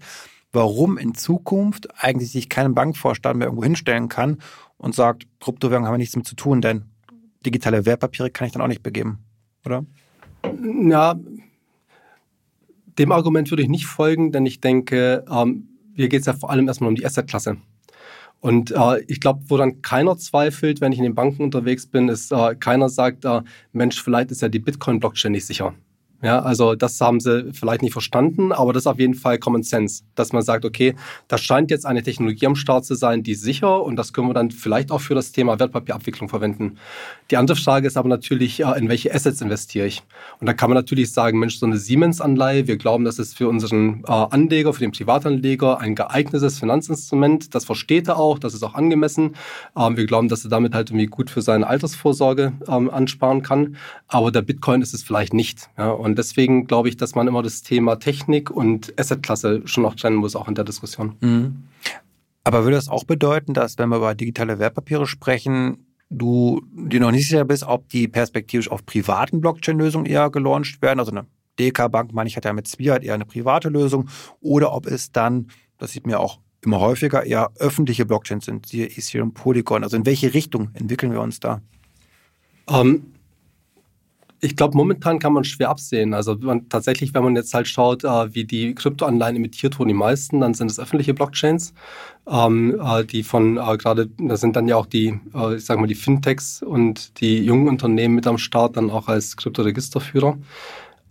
warum 0.52 0.98
in 0.98 1.14
Zukunft 1.14 1.88
eigentlich 2.02 2.30
sich 2.30 2.48
kein 2.48 2.74
Bankvorstand 2.74 3.38
mehr 3.38 3.48
irgendwo 3.48 3.64
hinstellen 3.64 4.08
kann 4.08 4.38
und 4.76 4.94
sagt, 4.94 5.26
Kryptowährung 5.40 5.86
haben 5.86 5.94
wir 5.94 5.98
nichts 5.98 6.16
mit 6.16 6.26
zu 6.26 6.36
tun, 6.36 6.60
denn 6.60 6.84
digitale 7.44 7.86
Wertpapiere 7.86 8.30
kann 8.30 8.46
ich 8.46 8.52
dann 8.52 8.62
auch 8.62 8.68
nicht 8.68 8.82
begeben, 8.82 9.24
oder? 9.64 9.84
Ja, 10.44 11.16
dem 13.02 13.12
Argument 13.12 13.50
würde 13.50 13.64
ich 13.64 13.68
nicht 13.68 13.86
folgen, 13.86 14.30
denn 14.30 14.46
ich 14.46 14.60
denke, 14.60 15.24
ähm, 15.28 15.68
hier 15.94 16.08
geht 16.08 16.20
es 16.20 16.26
ja 16.26 16.34
vor 16.34 16.50
allem 16.50 16.68
erstmal 16.68 16.88
um 16.88 16.94
die 16.94 17.04
Assetklasse. 17.04 17.56
Und 18.40 18.70
äh, 18.70 19.02
ich 19.08 19.20
glaube, 19.20 19.40
wo 19.48 19.56
dann 19.56 19.82
keiner 19.82 20.16
zweifelt, 20.16 20.80
wenn 20.80 20.92
ich 20.92 20.98
in 20.98 21.04
den 21.04 21.14
Banken 21.14 21.42
unterwegs 21.42 21.86
bin, 21.86 22.08
ist, 22.08 22.32
äh, 22.32 22.54
keiner 22.54 22.88
sagt, 22.88 23.24
äh, 23.24 23.42
Mensch, 23.72 24.00
vielleicht 24.00 24.30
ist 24.30 24.42
ja 24.42 24.48
die 24.48 24.60
Bitcoin-Blockchain 24.60 25.32
nicht 25.32 25.46
sicher. 25.46 25.74
Ja, 26.22 26.40
also 26.40 26.76
das 26.76 27.00
haben 27.00 27.18
sie 27.18 27.52
vielleicht 27.52 27.82
nicht 27.82 27.92
verstanden, 27.92 28.52
aber 28.52 28.72
das 28.72 28.84
ist 28.84 28.86
auf 28.86 29.00
jeden 29.00 29.14
Fall 29.14 29.38
Common 29.38 29.64
Sense, 29.64 30.04
dass 30.14 30.32
man 30.32 30.42
sagt, 30.42 30.64
okay, 30.64 30.94
da 31.26 31.36
scheint 31.36 31.70
jetzt 31.72 31.84
eine 31.84 32.02
Technologie 32.02 32.46
am 32.46 32.54
Start 32.54 32.84
zu 32.84 32.94
sein, 32.94 33.24
die 33.24 33.34
sicher 33.34 33.82
und 33.82 33.96
das 33.96 34.12
können 34.12 34.28
wir 34.28 34.34
dann 34.34 34.52
vielleicht 34.52 34.92
auch 34.92 35.00
für 35.00 35.16
das 35.16 35.32
Thema 35.32 35.58
Wertpapierabwicklung 35.58 36.28
verwenden. 36.28 36.78
Die 37.32 37.36
andere 37.36 37.56
Frage 37.56 37.88
ist 37.88 37.96
aber 37.96 38.08
natürlich, 38.08 38.60
in 38.60 38.88
welche 38.88 39.12
Assets 39.12 39.40
investiere 39.40 39.86
ich? 39.86 40.02
Und 40.38 40.46
da 40.46 40.52
kann 40.52 40.70
man 40.70 40.76
natürlich 40.76 41.12
sagen, 41.12 41.40
Mensch, 41.40 41.58
so 41.58 41.66
eine 41.66 41.76
Siemens-Anleihe, 41.76 42.68
wir 42.68 42.76
glauben, 42.76 43.04
das 43.04 43.18
ist 43.18 43.36
für 43.36 43.48
unseren 43.48 44.04
äh, 44.06 44.12
Anleger, 44.12 44.72
für 44.72 44.80
den 44.80 44.92
Privatanleger 44.92 45.80
ein 45.80 45.94
geeignetes 45.96 46.58
Finanzinstrument. 46.58 47.54
Das 47.54 47.64
versteht 47.64 48.06
er 48.06 48.18
auch, 48.18 48.38
das 48.38 48.54
ist 48.54 48.62
auch 48.62 48.74
angemessen. 48.74 49.34
Ähm, 49.76 49.96
wir 49.96 50.06
glauben, 50.06 50.28
dass 50.28 50.44
er 50.44 50.50
damit 50.50 50.74
halt 50.74 50.90
irgendwie 50.90 51.06
gut 51.06 51.30
für 51.30 51.42
seine 51.42 51.66
Altersvorsorge 51.66 52.52
ähm, 52.68 52.90
ansparen 52.90 53.42
kann. 53.42 53.76
Aber 54.06 54.30
der 54.30 54.42
Bitcoin 54.42 54.82
ist 54.82 54.94
es 54.94 55.02
vielleicht 55.02 55.34
nicht. 55.34 55.68
Und 55.76 56.11
und 56.12 56.18
deswegen 56.18 56.66
glaube 56.66 56.90
ich, 56.90 56.98
dass 56.98 57.14
man 57.14 57.26
immer 57.26 57.42
das 57.42 57.62
Thema 57.62 57.96
Technik 57.96 58.50
und 58.50 58.92
Assetklasse 59.00 59.62
schon 59.64 59.82
noch 59.82 59.94
trennen 59.94 60.16
muss, 60.16 60.36
auch 60.36 60.46
in 60.46 60.54
der 60.54 60.64
Diskussion. 60.64 61.16
Mhm. 61.20 61.62
Aber 62.44 62.64
würde 62.64 62.76
das 62.76 62.90
auch 62.90 63.04
bedeuten, 63.04 63.54
dass, 63.54 63.78
wenn 63.78 63.88
wir 63.88 63.96
über 63.96 64.14
digitale 64.14 64.58
Wertpapiere 64.58 65.06
sprechen, 65.06 65.86
du 66.10 66.60
dir 66.70 67.00
noch 67.00 67.12
nicht 67.12 67.28
sicher 67.28 67.46
bist, 67.46 67.64
ob 67.64 67.88
die 67.88 68.08
perspektivisch 68.08 68.70
auf 68.70 68.84
privaten 68.84 69.40
Blockchain-Lösungen 69.40 70.04
eher 70.04 70.28
gelauncht 70.28 70.82
werden? 70.82 70.98
Also 70.98 71.12
eine 71.12 71.24
DK-Bank, 71.58 72.12
meine 72.12 72.28
ich, 72.28 72.36
hat 72.36 72.44
ja 72.44 72.52
mit 72.52 72.68
Swiat 72.68 73.02
eher 73.02 73.14
eine 73.14 73.24
private 73.24 73.70
Lösung. 73.70 74.10
Oder 74.42 74.74
ob 74.74 74.86
es 74.86 75.12
dann, 75.12 75.46
das 75.78 75.92
sieht 75.92 76.06
mir 76.06 76.20
auch 76.20 76.40
immer 76.60 76.80
häufiger, 76.80 77.24
eher 77.24 77.52
öffentliche 77.58 78.04
Blockchains 78.04 78.44
sind, 78.44 78.66
siehe 78.66 78.84
Ethereum, 78.84 79.32
Polygon. 79.32 79.82
Also 79.82 79.96
in 79.96 80.04
welche 80.04 80.34
Richtung 80.34 80.68
entwickeln 80.74 81.10
wir 81.10 81.22
uns 81.22 81.40
da? 81.40 81.62
Um, 82.66 83.14
ich 84.44 84.56
glaube, 84.56 84.76
momentan 84.76 85.20
kann 85.20 85.32
man 85.32 85.44
schwer 85.44 85.70
absehen. 85.70 86.14
Also 86.14 86.36
man, 86.40 86.68
tatsächlich, 86.68 87.14
wenn 87.14 87.22
man 87.22 87.36
jetzt 87.36 87.54
halt 87.54 87.68
schaut, 87.68 88.02
äh, 88.02 88.34
wie 88.34 88.44
die 88.44 88.74
Kryptoanleihen 88.74 89.36
emittiert 89.36 89.78
wurden, 89.78 89.88
die 89.88 89.94
meisten, 89.94 90.40
dann 90.40 90.52
sind 90.52 90.68
es 90.68 90.80
öffentliche 90.80 91.14
Blockchains, 91.14 91.72
ähm, 92.28 92.76
äh, 92.82 93.04
die 93.04 93.22
von 93.22 93.56
äh, 93.56 93.76
gerade, 93.76 94.10
da 94.18 94.36
sind 94.36 94.56
dann 94.56 94.66
ja 94.66 94.76
auch 94.76 94.86
die, 94.86 95.20
äh, 95.32 95.54
ich 95.54 95.64
sage 95.64 95.80
mal, 95.80 95.86
die 95.86 95.94
Fintechs 95.94 96.60
und 96.60 97.20
die 97.20 97.38
jungen 97.38 97.68
Unternehmen 97.68 98.16
mit 98.16 98.26
am 98.26 98.36
Start, 98.36 98.76
dann 98.76 98.90
auch 98.90 99.06
als 99.06 99.36
Kryptoregisterführer. 99.36 100.36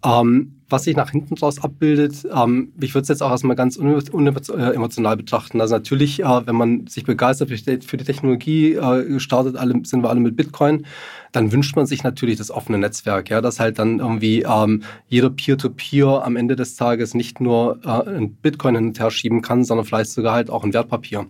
Ähm, 0.04 0.61
was 0.71 0.83
sich 0.83 0.95
nach 0.95 1.12
hinten 1.12 1.38
raus 1.38 1.63
abbildet, 1.63 2.27
ähm, 2.33 2.73
ich 2.79 2.94
würde 2.94 3.03
es 3.03 3.09
jetzt 3.09 3.23
auch 3.23 3.31
erstmal 3.31 3.56
ganz 3.56 3.77
unemotional 3.77 5.18
betrachten. 5.18 5.62
Also 5.62 5.75
natürlich, 5.75 6.21
äh, 6.21 6.47
wenn 6.47 6.56
man 6.56 6.88
sich 6.88 7.03
begeistert 7.03 7.50
für 7.50 7.97
die 7.97 8.03
Technologie, 8.03 8.73
äh, 8.73 9.19
startet 9.19 9.57
alle, 9.57 9.81
sind 9.83 10.03
wir 10.03 10.09
alle 10.09 10.19
mit 10.19 10.35
Bitcoin, 10.35 10.85
dann 11.31 11.51
wünscht 11.51 11.75
man 11.75 11.85
sich 11.85 12.03
natürlich 12.03 12.38
das 12.38 12.51
offene 12.51 12.77
Netzwerk, 12.77 13.29
ja, 13.29 13.41
dass 13.41 13.59
halt 13.59 13.79
dann 13.79 14.00
irgendwie 14.00 14.41
ähm, 14.41 14.83
jeder 15.07 15.29
Peer-to-Peer 15.29 16.07
-Peer 16.07 16.23
am 16.23 16.35
Ende 16.35 16.56
des 16.56 16.75
Tages 16.75 17.13
nicht 17.13 17.39
nur 17.39 17.79
äh, 17.85 18.09
ein 18.18 18.33
Bitcoin 18.33 18.75
hin 18.75 18.88
und 18.88 19.00
her 19.00 19.12
schieben 19.12 19.41
kann, 19.41 19.63
sondern 19.63 19.85
vielleicht 19.85 20.12
sogar 20.12 20.33
halt 20.33 20.50
auch 20.50 20.63
ein 20.63 20.73
Wertpapier 20.73 21.27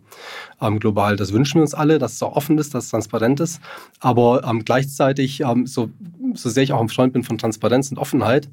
ähm, 0.59 0.79
global. 0.79 1.15
Das 1.17 1.33
wünschen 1.33 1.55
wir 1.55 1.61
uns 1.61 1.73
alle, 1.73 1.99
dass 1.99 2.13
es 2.13 2.23
auch 2.23 2.35
offen 2.35 2.57
ist, 2.57 2.73
dass 2.73 2.85
es 2.85 2.89
transparent 2.91 3.39
ist. 3.39 3.61
Aber 3.99 4.43
ähm, 4.43 4.63
gleichzeitig, 4.65 5.41
ähm, 5.41 5.67
so, 5.67 5.89
so 6.33 6.49
sehr 6.49 6.63
ich 6.63 6.73
auch 6.73 6.81
ein 6.81 6.89
Freund 6.89 7.13
bin 7.13 7.23
von 7.23 7.37
Transparenz 7.37 7.91
und 7.91 7.97
Offenheit, 7.97 8.49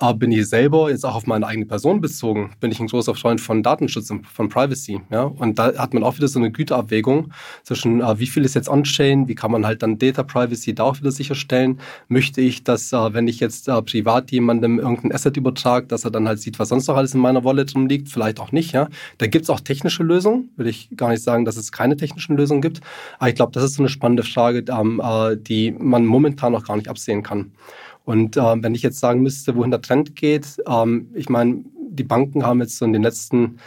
äh, 0.00 0.14
bin 0.14 0.32
ich 0.32 0.48
selber, 0.48 0.90
jetzt 0.90 1.04
auch 1.04 1.14
auf 1.14 1.26
meine 1.26 1.46
eigene 1.46 1.66
Person 1.66 2.00
bezogen, 2.00 2.50
bin 2.60 2.72
ich 2.72 2.80
ein 2.80 2.86
großer 2.86 3.14
Freund 3.14 3.40
von 3.40 3.62
Datenschutz 3.62 4.10
und 4.10 4.26
von 4.26 4.48
Privacy. 4.48 5.00
Ja? 5.10 5.22
Und 5.22 5.58
da 5.58 5.76
hat 5.76 5.94
man 5.94 6.02
auch 6.02 6.16
wieder 6.16 6.28
so 6.28 6.38
eine 6.38 6.50
Güterabwägung 6.50 7.32
zwischen, 7.62 8.00
äh, 8.00 8.18
wie 8.18 8.26
viel 8.26 8.44
ist 8.44 8.54
jetzt 8.54 8.68
on-chain, 8.68 9.28
wie 9.28 9.34
kann 9.34 9.50
man 9.50 9.66
halt 9.66 9.82
dann 9.82 9.98
Data 9.98 10.22
Privacy 10.22 10.74
da 10.74 10.84
auch 10.84 10.98
wieder 10.98 11.12
sicherstellen. 11.12 11.80
Möchte 12.08 12.40
ich, 12.40 12.64
dass, 12.64 12.92
äh, 12.92 13.14
wenn 13.14 13.28
ich 13.28 13.40
jetzt 13.40 13.68
äh, 13.68 13.82
privat 13.82 14.30
jemandem 14.30 14.78
irgendein 14.78 15.12
Asset 15.12 15.36
übertrage, 15.36 15.86
dass 15.86 16.04
er 16.04 16.10
dann 16.10 16.26
halt 16.26 16.40
sieht, 16.40 16.58
was 16.58 16.70
sonst 16.70 16.86
noch 16.88 16.96
alles 16.96 17.14
in 17.14 17.20
meiner 17.20 17.44
Wallet 17.44 17.74
rumliegt? 17.74 18.08
Vielleicht 18.08 18.40
auch 18.40 18.52
nicht. 18.52 18.72
Ja? 18.72 18.88
Da 19.18 19.26
gibt 19.26 19.44
es 19.44 19.50
auch 19.50 19.60
technische 19.60 20.02
Lösungen. 20.02 20.50
Will 20.56 20.66
ich 20.66 20.88
gar 20.96 21.10
nicht 21.10 21.22
sagen, 21.22 21.44
dass 21.44 21.56
es 21.56 21.72
keine 21.72 21.96
technischen 21.96 22.36
Lösungen 22.36 22.62
gibt. 22.62 22.80
Aber 23.18 23.28
ich 23.28 23.34
glaube, 23.34 23.52
das 23.52 23.64
ist 23.64 23.74
so 23.74 23.82
eine 23.82 23.90
spannende 23.90 24.22
Frage, 24.22 24.64
ähm, 24.70 25.00
äh, 25.04 25.36
die 25.36 25.72
man 25.72 26.06
momentan 26.06 26.52
noch 26.52 26.64
gar 26.64 26.76
nicht 26.76 26.88
absehen 26.88 27.22
kann. 27.22 27.52
Und 28.04 28.36
äh, 28.36 28.62
wenn 28.62 28.74
ich 28.74 28.82
jetzt 28.82 29.00
sagen 29.00 29.22
müsste, 29.22 29.56
wohin 29.56 29.70
der 29.70 29.82
Trend 29.82 30.16
geht, 30.16 30.56
ähm, 30.66 31.10
ich 31.14 31.28
meine, 31.28 31.64
die 31.90 32.04
Banken 32.04 32.44
haben 32.44 32.60
jetzt 32.60 32.78
so 32.78 32.84
in 32.84 32.92
den 32.92 33.02
letzten, 33.02 33.58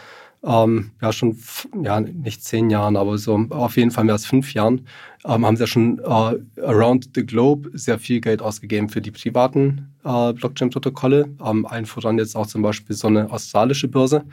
ähm, 0.44 0.90
ja 1.00 1.12
schon, 1.12 1.38
ja 1.82 2.00
nicht 2.00 2.44
zehn 2.44 2.70
Jahren, 2.70 2.96
aber 2.96 3.18
so 3.18 3.46
auf 3.50 3.76
jeden 3.76 3.90
Fall 3.90 4.04
mehr 4.04 4.14
als 4.14 4.26
fünf 4.26 4.52
Jahren, 4.54 4.86
ähm, 5.24 5.46
haben 5.46 5.56
sie 5.56 5.62
ja 5.62 5.66
schon 5.66 5.98
äh, 6.00 6.60
around 6.62 7.10
the 7.14 7.24
globe 7.24 7.70
sehr 7.72 7.98
viel 7.98 8.20
Geld 8.20 8.42
ausgegeben 8.42 8.88
für 8.88 9.00
die 9.00 9.10
privaten 9.10 9.94
äh, 10.04 10.32
Blockchain-Protokolle. 10.34 11.30
Ähm, 11.44 11.64
allen 11.66 11.86
voran 11.86 12.18
jetzt 12.18 12.36
auch 12.36 12.46
zum 12.46 12.62
Beispiel 12.62 12.94
so 12.94 13.08
eine 13.08 13.30
australische 13.30 13.88
Börse. 13.88 14.24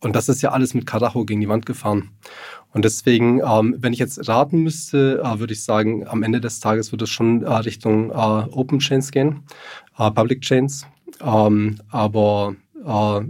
Und 0.00 0.16
das 0.16 0.28
ist 0.28 0.42
ja 0.42 0.50
alles 0.50 0.74
mit 0.74 0.86
Karacho 0.86 1.24
gegen 1.24 1.40
die 1.40 1.48
Wand 1.48 1.64
gefahren. 1.64 2.10
Und 2.72 2.84
deswegen, 2.84 3.40
ähm, 3.40 3.76
wenn 3.78 3.92
ich 3.92 3.98
jetzt 3.98 4.28
raten 4.28 4.62
müsste, 4.62 5.22
äh, 5.24 5.38
würde 5.38 5.52
ich 5.52 5.62
sagen, 5.62 6.08
am 6.08 6.22
Ende 6.22 6.40
des 6.40 6.58
Tages 6.58 6.90
wird 6.90 7.02
es 7.02 7.10
schon 7.10 7.42
äh, 7.42 7.52
Richtung 7.54 8.10
äh, 8.10 8.14
Open 8.14 8.80
Chains 8.80 9.12
gehen, 9.12 9.42
äh, 9.98 10.10
Public 10.10 10.40
Chains. 10.40 10.86
Ähm, 11.22 11.78
aber 11.90 12.56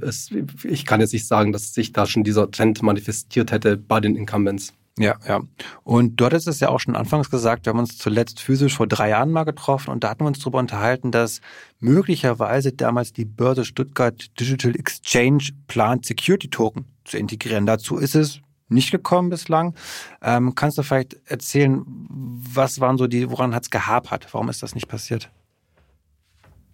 es, 0.03 0.31
ich 0.65 0.87
kann 0.87 1.01
jetzt 1.01 1.13
nicht 1.13 1.27
sagen, 1.27 1.53
dass 1.53 1.75
sich 1.75 1.93
da 1.93 2.07
schon 2.07 2.25
dieser 2.25 2.51
Trend 2.51 2.83
manifestiert 2.83 3.53
hätte 3.53 3.77
bei 3.77 4.01
den 4.01 4.17
Incumbents. 4.17 4.73
Ja, 4.99 5.17
ja. 5.27 5.41
Und 5.85 6.17
du 6.17 6.27
hattest 6.27 6.49
es 6.49 6.61
ja 6.61 6.69
auch 6.69 6.79
schon 6.79 6.97
anfangs 6.97 7.31
gesagt, 7.31 7.65
wir 7.65 7.71
haben 7.71 7.79
uns 7.79 7.97
zuletzt 7.97 8.41
physisch 8.41 8.77
vor 8.77 8.87
drei 8.87 9.09
Jahren 9.09 9.31
mal 9.31 9.45
getroffen 9.45 9.91
und 9.91 10.05
da 10.05 10.11
hatten 10.11 10.25
wir 10.25 10.29
uns 10.29 10.41
darüber 10.41 10.59
unterhalten, 10.59 11.11
dass 11.11 11.41
möglicherweise 11.81 12.73
damals 12.73 13.15
die 13.15 13.25
Börse 13.25 13.65
Stuttgart 13.65 14.39
Digital 14.39 14.77
Exchange 14.77 15.49
plant, 15.67 16.05
Security 16.05 16.51
Token 16.51 16.85
zu 17.05 17.17
integrieren. 17.17 17.65
Dazu 17.65 17.97
ist 17.97 18.15
es 18.15 18.41
nicht 18.69 18.91
gekommen 18.91 19.31
bislang. 19.31 19.75
Ähm, 20.21 20.55
kannst 20.55 20.77
du 20.77 20.83
vielleicht 20.83 21.17
erzählen, 21.25 21.83
was 21.87 22.81
waren 22.81 22.99
so 22.99 23.07
die, 23.07 23.31
woran 23.31 23.55
hat 23.55 23.65
es 23.65 23.71
gehapert? 23.71 24.29
Warum 24.33 24.51
ist 24.51 24.63
das 24.63 24.75
nicht 24.75 24.89
passiert? 24.89 25.31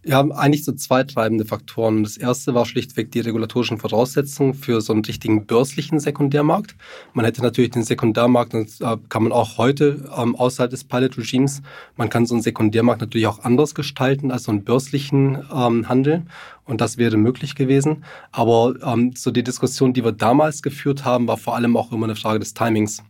Wir 0.09 0.17
haben 0.17 0.33
eigentlich 0.33 0.65
so 0.65 0.73
zwei 0.73 1.05
treibende 1.05 1.45
Faktoren. 1.45 2.03
Das 2.03 2.17
erste 2.17 2.55
war 2.55 2.65
schlichtweg 2.65 3.13
die 3.13 3.21
regulatorischen 3.21 3.77
Voraussetzungen 3.77 4.55
für 4.55 4.81
so 4.81 4.95
einen 4.95 5.05
richtigen 5.05 5.45
börslichen 5.45 6.01
Sekundärmarkt. 6.01 6.77
Man 7.13 7.27
hätte 7.27 7.43
natürlich 7.43 7.73
den 7.73 7.83
Sekundärmarkt, 7.83 8.55
das 8.55 8.81
äh, 8.81 8.97
kann 9.11 9.25
man 9.25 9.33
auch 9.33 9.59
heute 9.59 10.09
ähm, 10.17 10.35
außerhalb 10.35 10.71
des 10.71 10.85
Pilot-Regimes, 10.85 11.61
man 11.97 12.09
kann 12.09 12.25
so 12.25 12.35
einen 12.35 12.43
Sekundärmarkt 12.43 13.03
natürlich 13.03 13.27
auch 13.27 13.41
anders 13.41 13.75
gestalten 13.75 14.31
als 14.31 14.45
so 14.45 14.51
einen 14.51 14.65
börslichen 14.65 15.45
ähm, 15.55 15.91
Handel. 15.91 16.23
Und 16.65 16.81
das 16.81 16.97
wäre 16.97 17.19
möglich 17.19 17.55
gewesen. 17.55 18.03
Aber 18.33 18.77
ähm, 18.83 19.13
so 19.15 19.31
die 19.31 19.45
Diskussion, 19.45 19.93
die 19.93 20.05
wir 20.05 20.13
damals 20.13 20.63
geführt 20.63 21.05
haben, 21.05 21.29
war 21.29 21.37
vor 21.37 21.55
allem 21.55 21.77
auch 21.77 21.93
immer 21.93 22.07
eine 22.07 22.17
Frage 22.17 22.39
des 22.39 22.55
Timings. 22.55 23.03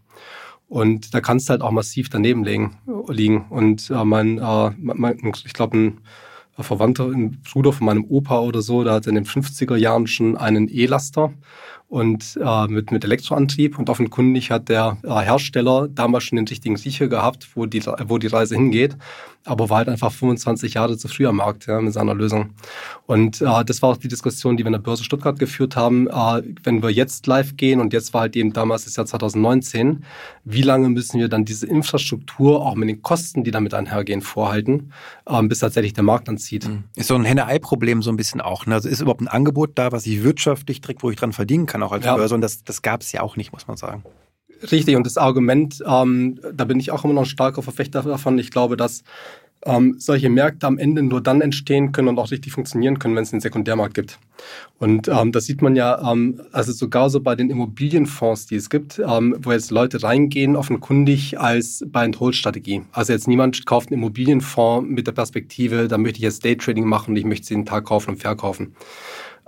Und 0.67 1.15
da 1.15 1.21
kannst 1.21 1.49
du 1.49 1.53
halt 1.53 1.63
auch 1.63 1.71
massiv 1.71 2.09
daneben 2.09 2.43
liegen. 2.43 3.47
Und 3.51 3.89
äh, 3.89 4.05
man, 4.05 4.39
äh, 4.39 4.71
man, 4.81 5.17
ich 5.45 5.53
glaube, 5.53 5.79
ein 5.79 6.01
Verwandter, 6.65 7.07
ein 7.07 7.41
Bruder 7.43 7.73
von 7.73 7.87
meinem 7.87 8.05
Opa 8.05 8.41
oder 8.41 8.63
so, 8.63 8.85
der 8.85 8.95
hatte 8.95 9.11
in 9.11 9.15
den 9.15 9.25
50er 9.25 9.77
Jahren 9.77 10.07
schon 10.07 10.37
einen 10.37 10.69
E-Laster 10.69 11.33
und 11.89 12.39
äh, 12.43 12.67
mit, 12.67 12.93
mit 12.93 13.03
Elektroantrieb 13.05 13.79
und 13.79 13.89
offenkundig 13.89 14.51
hat 14.51 14.69
der 14.69 14.99
äh, 15.03 15.21
Hersteller 15.21 15.89
damals 15.89 16.25
schon 16.25 16.37
den 16.37 16.47
richtigen 16.47 16.77
Riecher 16.77 17.09
gehabt, 17.09 17.49
wo 17.55 17.65
die, 17.65 17.83
wo 17.87 18.19
die 18.19 18.27
Reise 18.27 18.57
hingeht, 18.57 18.97
aber 19.49 19.71
war 19.71 19.79
halt 19.79 19.89
einfach 19.89 20.13
25 20.13 20.75
Jahre 20.75 20.97
zu 20.99 21.09
früh 21.09 21.27
am 21.27 21.37
Markt 21.37 21.67
ja, 21.67 21.81
mit 21.81 21.95
seiner 21.95 22.15
Lösung. 22.15 22.51
Und 23.07 23.41
äh, 23.41 23.65
das 23.65 23.81
war 23.81 23.91
auch 23.91 23.97
die 23.97 24.09
Diskussion, 24.09 24.57
die 24.57 24.65
wir 24.65 24.69
in 24.69 24.75
der 24.75 24.81
Börse 24.81 25.05
Stuttgart 25.05 25.39
geführt 25.39 25.77
haben. 25.77 26.09
Äh, 26.09 26.43
wenn 26.63 26.83
wir 26.83 26.91
jetzt 26.91 27.27
live 27.27 27.57
gehen 27.57 27.81
und 27.81 27.93
jetzt 27.93 28.13
war 28.13 28.23
halt 28.23 28.37
eben 28.37 28.53
damals 28.53 28.85
das 28.85 28.97
Jahr 28.97 29.07
2019, 29.07 30.05
wie 30.45 30.63
lange 30.63 30.91
müssen 30.91 31.19
wir 31.19 31.29
dann 31.29 31.45
diese 31.45 31.67
Infrastruktur 31.67 32.65
auch 32.65 32.75
mit 32.75 32.89
den 32.89 33.03
Kosten, 33.03 33.45
die 33.45 33.51
damit 33.51 33.73
einhergehen, 33.75 34.21
vorhalten, 34.21 34.93
äh, 35.27 35.43
bis 35.43 35.61
tatsächlich 35.61 35.95
der 35.95 36.05
Markt 36.05 36.29
anzieht? 36.29 36.69
Ist 36.97 37.09
so 37.09 37.15
ein 37.15 37.25
Henne-Ei-Problem 37.25 38.03
so 38.03 38.11
ein 38.11 38.17
bisschen 38.17 38.43
auch. 38.43 38.67
Ne? 38.67 38.75
Also 38.75 38.89
ist 38.89 39.01
überhaupt 39.01 39.23
ein 39.23 39.29
Angebot 39.29 39.73
da, 39.77 39.93
was 39.93 40.07
ich 40.07 40.23
wirtschaftlich 40.23 40.83
direkt, 40.83 41.03
wo 41.03 41.11
ich 41.11 41.17
dran 41.17 41.33
verdienen 41.33 41.67
kann? 41.67 41.78
Kann 41.79 41.89
auch 41.89 41.93
als 41.93 42.05
ja. 42.05 42.17
Börse 42.17 42.35
und 42.35 42.41
das, 42.41 42.65
das 42.65 42.83
gab 42.83 43.03
es 43.03 43.13
ja 43.13 43.23
auch 43.23 43.37
nicht, 43.37 43.53
muss 43.53 43.67
man 43.67 43.77
sagen. 43.77 44.05
Richtig, 44.73 44.97
und 44.97 45.07
das 45.07 45.17
Argument, 45.17 45.83
ähm, 45.87 46.41
da 46.53 46.65
bin 46.65 46.81
ich 46.81 46.91
auch 46.91 47.05
immer 47.05 47.15
noch 47.15 47.23
ein 47.23 47.27
starker 47.27 47.63
Verfechter 47.63 48.03
davon. 48.03 48.39
Ich 48.39 48.51
glaube, 48.51 48.77
dass 48.77 49.05
ähm, 49.65 49.97
solche 49.99 50.31
Märkte 50.31 50.67
am 50.67 50.79
Ende 50.79 51.03
nur 51.03 51.21
dann 51.21 51.41
entstehen 51.41 51.93
können 51.93 52.09
und 52.09 52.19
auch 52.19 52.31
richtig 52.31 52.53
funktionieren 52.53 52.99
können, 52.99 53.17
wenn 53.17 53.25
es 53.25 53.33
einen 53.33 53.41
Sekundärmarkt 53.41 53.95
gibt. 53.95 54.19
Und 54.79 55.09
ähm, 55.09 55.33
das 55.33 55.47
sieht 55.47 55.63
man 55.63 55.75
ja, 55.75 56.13
ähm, 56.13 56.41
also 56.53 56.73
sogar 56.73 57.11
so 57.11 57.21
bei 57.21 57.35
den 57.35 57.51
Immobilienfonds, 57.51 58.47
die 58.47 58.57
es 58.57 58.71
gibt, 58.71 59.01
ähm, 59.05 59.37
wo 59.41 59.51
jetzt 59.51 59.71
Leute 59.71 60.03
reingehen, 60.03 60.55
offenkundig 60.55 61.39
als 61.39 61.85
Buy-and-Hold-Strategie. 61.87 62.83
Also 62.93 63.13
jetzt 63.13 63.27
niemand 63.27 63.67
kauft 63.67 63.91
einen 63.91 64.01
Immobilienfonds 64.01 64.89
mit 64.89 65.07
der 65.07 65.13
Perspektive, 65.13 65.89
da 65.89 65.99
möchte 65.99 66.19
ich 66.19 66.23
jetzt 66.23 66.45
Daytrading 66.45 66.85
machen 66.85 67.11
und 67.11 67.17
ich 67.17 67.25
möchte 67.25 67.47
sie 67.47 67.55
jeden 67.55 67.67
Tag 67.67 67.87
kaufen 67.87 68.11
und 68.11 68.19
verkaufen. 68.19 68.75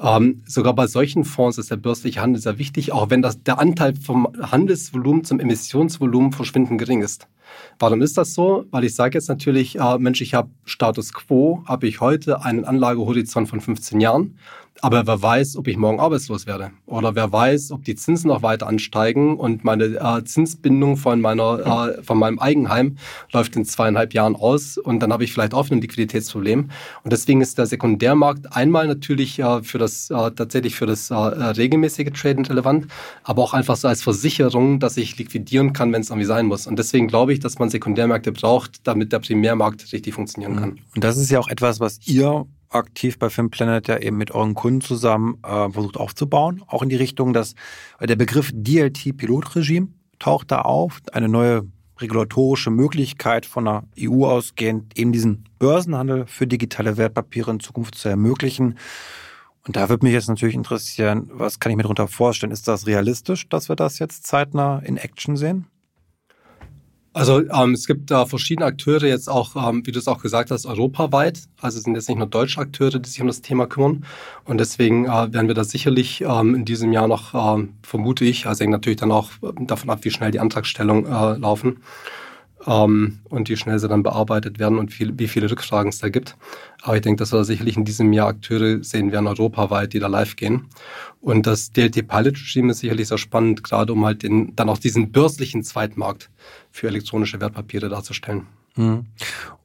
Ähm, 0.01 0.43
sogar 0.47 0.75
bei 0.75 0.87
solchen 0.87 1.25
Fonds 1.25 1.59
ist 1.59 1.71
der 1.71 1.77
börsliche 1.77 2.21
Handel 2.21 2.41
sehr 2.41 2.59
wichtig, 2.59 2.93
auch 2.93 3.11
wenn 3.11 3.23
das, 3.23 3.43
der 3.43 3.59
Anteil 3.59 3.95
vom 3.95 4.27
Handelsvolumen 4.41 5.25
zum 5.25 5.41
Emissionsvolumen 5.41 6.33
verschwindend 6.33 6.79
gering 6.79 7.03
ist. 7.03 7.29
Warum 7.79 8.03
ist 8.03 8.19
das 8.19 8.35
so? 8.35 8.65
Weil 8.71 8.85
ich 8.85 8.95
sage 8.95 9.19
jetzt 9.19 9.29
natürlich, 9.29 9.79
äh, 9.79 9.99
Mensch, 9.99 10.21
ich 10.21 10.35
habe 10.35 10.51
Status 10.65 11.13
quo, 11.13 11.63
habe 11.67 11.87
ich 11.87 12.01
heute 12.01 12.43
einen 12.43 12.65
Anlagehorizont 12.65 13.49
von 13.49 13.61
15 13.61 14.01
Jahren 14.01 14.39
aber 14.83 15.07
wer 15.07 15.21
weiß, 15.21 15.57
ob 15.57 15.69
ich 15.69 15.77
morgen 15.77 16.01
arbeitslos 16.01 16.47
werde. 16.47 16.71
Oder 16.87 17.15
wer 17.15 17.31
weiß, 17.33 17.73
ob 17.73 17.85
die 17.85 17.95
Zinsen 17.95 18.29
noch 18.29 18.43
weiter 18.43 18.67
ansteigen 18.67 19.37
und 19.37 19.65
meine 19.65 19.85
äh, 19.85 20.25
Zinsbindung 20.25 20.97
von, 20.97 21.21
meiner, 21.21 21.97
äh, 21.99 22.03
von 22.03 22.19
meinem 22.19 22.39
Eigenheim 22.39 22.97
läuft 23.33 23.57
in 23.57 23.65
zweieinhalb 23.65 24.15
Jahren 24.15 24.37
aus 24.37 24.79
und 24.79 25.01
dann 25.01 25.13
habe 25.13 25.25
ich 25.25 25.33
vielleicht 25.33 25.55
auch 25.55 25.71
ein 25.71 25.81
Liquiditätsproblem. 25.81 26.71
Und 27.03 27.13
deswegen 27.13 27.41
ist 27.41 27.59
der 27.59 27.67
Sekundärmarkt 27.67 28.55
einmal 28.57 28.87
natürlich 28.87 29.39
äh, 29.39 29.63
für 29.63 29.79
das, 29.79 30.11
äh, 30.11 30.31
tatsächlich 30.31 30.75
für 30.75 30.87
das 30.87 31.11
äh, 31.11 31.15
regelmäßige 31.15 32.11
Traden 32.13 32.45
relevant, 32.47 32.87
aber 33.25 33.43
auch 33.43 33.55
einfach 33.55 33.77
so 33.77 33.89
als 33.89 34.03
Versicherung, 34.03 34.81
dass 34.81 34.97
ich 34.97 35.19
liquidieren 35.19 35.73
kann, 35.73 35.93
wenn 35.93 36.03
es 36.03 36.11
irgendwie 36.11 36.27
sein 36.27 36.47
muss. 36.47 36.67
Und 36.67 36.79
deswegen 36.79 37.09
glaube 37.09 37.33
ich, 37.33 37.41
dass 37.41 37.59
man 37.59 37.71
Sekundärmärkte 37.71 38.33
braucht, 38.33 38.87
damit 38.87 39.13
der 39.13 39.19
Primärmarkt 39.19 39.93
richtig 39.93 40.15
funktionieren 40.15 40.57
kann. 40.57 40.79
Und 40.95 41.05
das 41.05 41.17
ist 41.17 41.31
ja 41.31 41.39
auch 41.39 41.49
etwas, 41.49 41.81
was 41.81 41.99
ihr 42.07 42.47
aktiv 42.71 43.19
bei 43.19 43.31
FinPlanet 43.31 43.89
ja 43.89 43.99
eben 43.99 44.17
mit 44.17 44.31
euren 44.31 44.55
Kunden 44.55 44.81
zusammen 44.81 45.39
äh, 45.43 45.71
versucht 45.71 45.97
aufzubauen. 45.97 46.63
Auch 46.67 46.83
in 46.83 46.89
die 46.89 46.97
Richtung, 46.97 47.33
dass 47.33 47.55
äh, 47.99 48.07
der 48.07 48.17
Begriff 48.17 48.51
DLT-Pilotregime 48.55 49.89
taucht 50.19 50.51
da 50.51 50.63
auf. 50.63 51.01
Eine 51.13 51.29
neue 51.29 51.67
regulatorische 51.99 52.71
Möglichkeit 52.71 53.45
von 53.45 53.65
der 53.67 53.85
EU 53.99 54.25
ausgehend, 54.25 54.99
eben 54.99 55.13
diesen 55.13 55.45
Börsenhandel 55.59 56.27
für 56.27 56.47
digitale 56.47 56.97
Wertpapiere 56.97 57.51
in 57.51 57.61
Zukunft 57.61 57.97
zu 57.97 58.09
ermöglichen. 58.09 58.79
Und 59.67 59.77
da 59.77 59.89
würde 59.89 60.07
mich 60.07 60.15
jetzt 60.15 60.29
natürlich 60.29 60.55
interessieren, 60.55 61.31
was 61.33 61.61
kann 61.61 61.71
ich 61.71 61.77
mir 61.77 61.83
darunter 61.83 62.09
vorstellen? 62.09 62.53
Ist 62.53 62.69
das 62.69 62.87
realistisch, 62.87 63.49
dass 63.49 63.69
wir 63.69 63.77
das 63.77 63.99
jetzt 63.99 64.27
zeitnah 64.27 64.79
in 64.79 64.97
Action 64.97 65.37
sehen? 65.37 65.67
Also 67.13 67.41
ähm, 67.41 67.73
es 67.73 67.89
gibt 67.89 68.11
da 68.13 68.25
verschiedene 68.25 68.67
Akteure 68.67 69.07
jetzt 69.07 69.29
auch, 69.29 69.57
ähm, 69.57 69.85
wie 69.85 69.91
du 69.91 69.99
es 69.99 70.07
auch 70.07 70.23
gesagt 70.23 70.53
hast, 70.53 70.65
europaweit. 70.65 71.41
Also 71.61 71.79
es 71.79 71.85
sind 71.85 71.97
jetzt 71.97 72.09
nicht 72.09 72.19
nur 72.19 72.29
deutsche 72.29 72.61
Akteure, 72.61 73.01
die 73.01 73.09
sich 73.11 73.21
um 73.21 73.27
das 73.27 73.43
Thema 73.43 73.67
kümmern. 73.67 74.05
Und 74.45 74.59
deswegen 74.59 75.07
äh, 75.07 75.33
werden 75.33 75.49
wir 75.49 75.55
da 75.55 75.65
sicherlich 75.65 76.21
ähm, 76.21 76.55
in 76.55 76.65
diesem 76.65 76.93
Jahr 76.93 77.09
noch, 77.09 77.35
ähm, 77.35 77.75
vermute 77.83 78.25
ich, 78.25 78.47
also 78.47 78.63
hängt 78.63 78.73
natürlich 78.73 79.01
dann 79.01 79.11
auch 79.11 79.31
davon 79.61 79.91
ab, 79.91 80.01
wie 80.03 80.11
schnell 80.11 80.31
die 80.31 80.39
Antragstellung 80.39 81.07
äh, 81.07 81.37
laufen 81.37 81.79
ähm, 82.67 83.21
und 83.29 83.49
wie 83.49 83.57
schnell 83.57 83.79
sie 83.79 83.89
dann 83.89 84.03
bearbeitet 84.03 84.59
werden 84.59 84.79
und 84.79 84.93
viel, 84.93 85.19
wie 85.19 85.29
viele 85.29 85.51
Rückfragen 85.51 85.91
es 85.91 85.99
da 85.99 86.09
gibt. 86.09 86.37
Aber 86.83 86.97
ich 86.97 87.03
denke, 87.03 87.21
dass 87.21 87.33
wir 87.33 87.45
sicherlich 87.45 87.77
in 87.77 87.85
diesem 87.85 88.13
Jahr 88.13 88.29
Akteure 88.29 88.83
sehen 88.83 89.13
werden, 89.13 89.27
europaweit, 89.27 89.93
die 89.93 89.99
da 89.99 90.09
live 90.09 90.37
gehen. 90.37 90.67
Und 91.21 91.47
das 91.47 91.73
DLT 91.73 92.07
Pilot 92.09 92.37
Regime 92.37 92.73
ist 92.73 92.81
sicherlich 92.81 93.09
sehr 93.09 93.19
spannend, 93.19 93.65
gerade 93.65 93.93
um 93.93 94.05
halt 94.05 94.23
den, 94.23 94.55
dann 94.57 94.69
auch 94.69 94.79
diesen 94.79 95.13
börslichen 95.13 95.63
Zweitmarkt 95.63 96.31
für 96.71 96.89
elektronische 96.89 97.41
Wertpapiere 97.41 97.89
darzustellen. 97.89 98.47
Hm. 98.75 99.07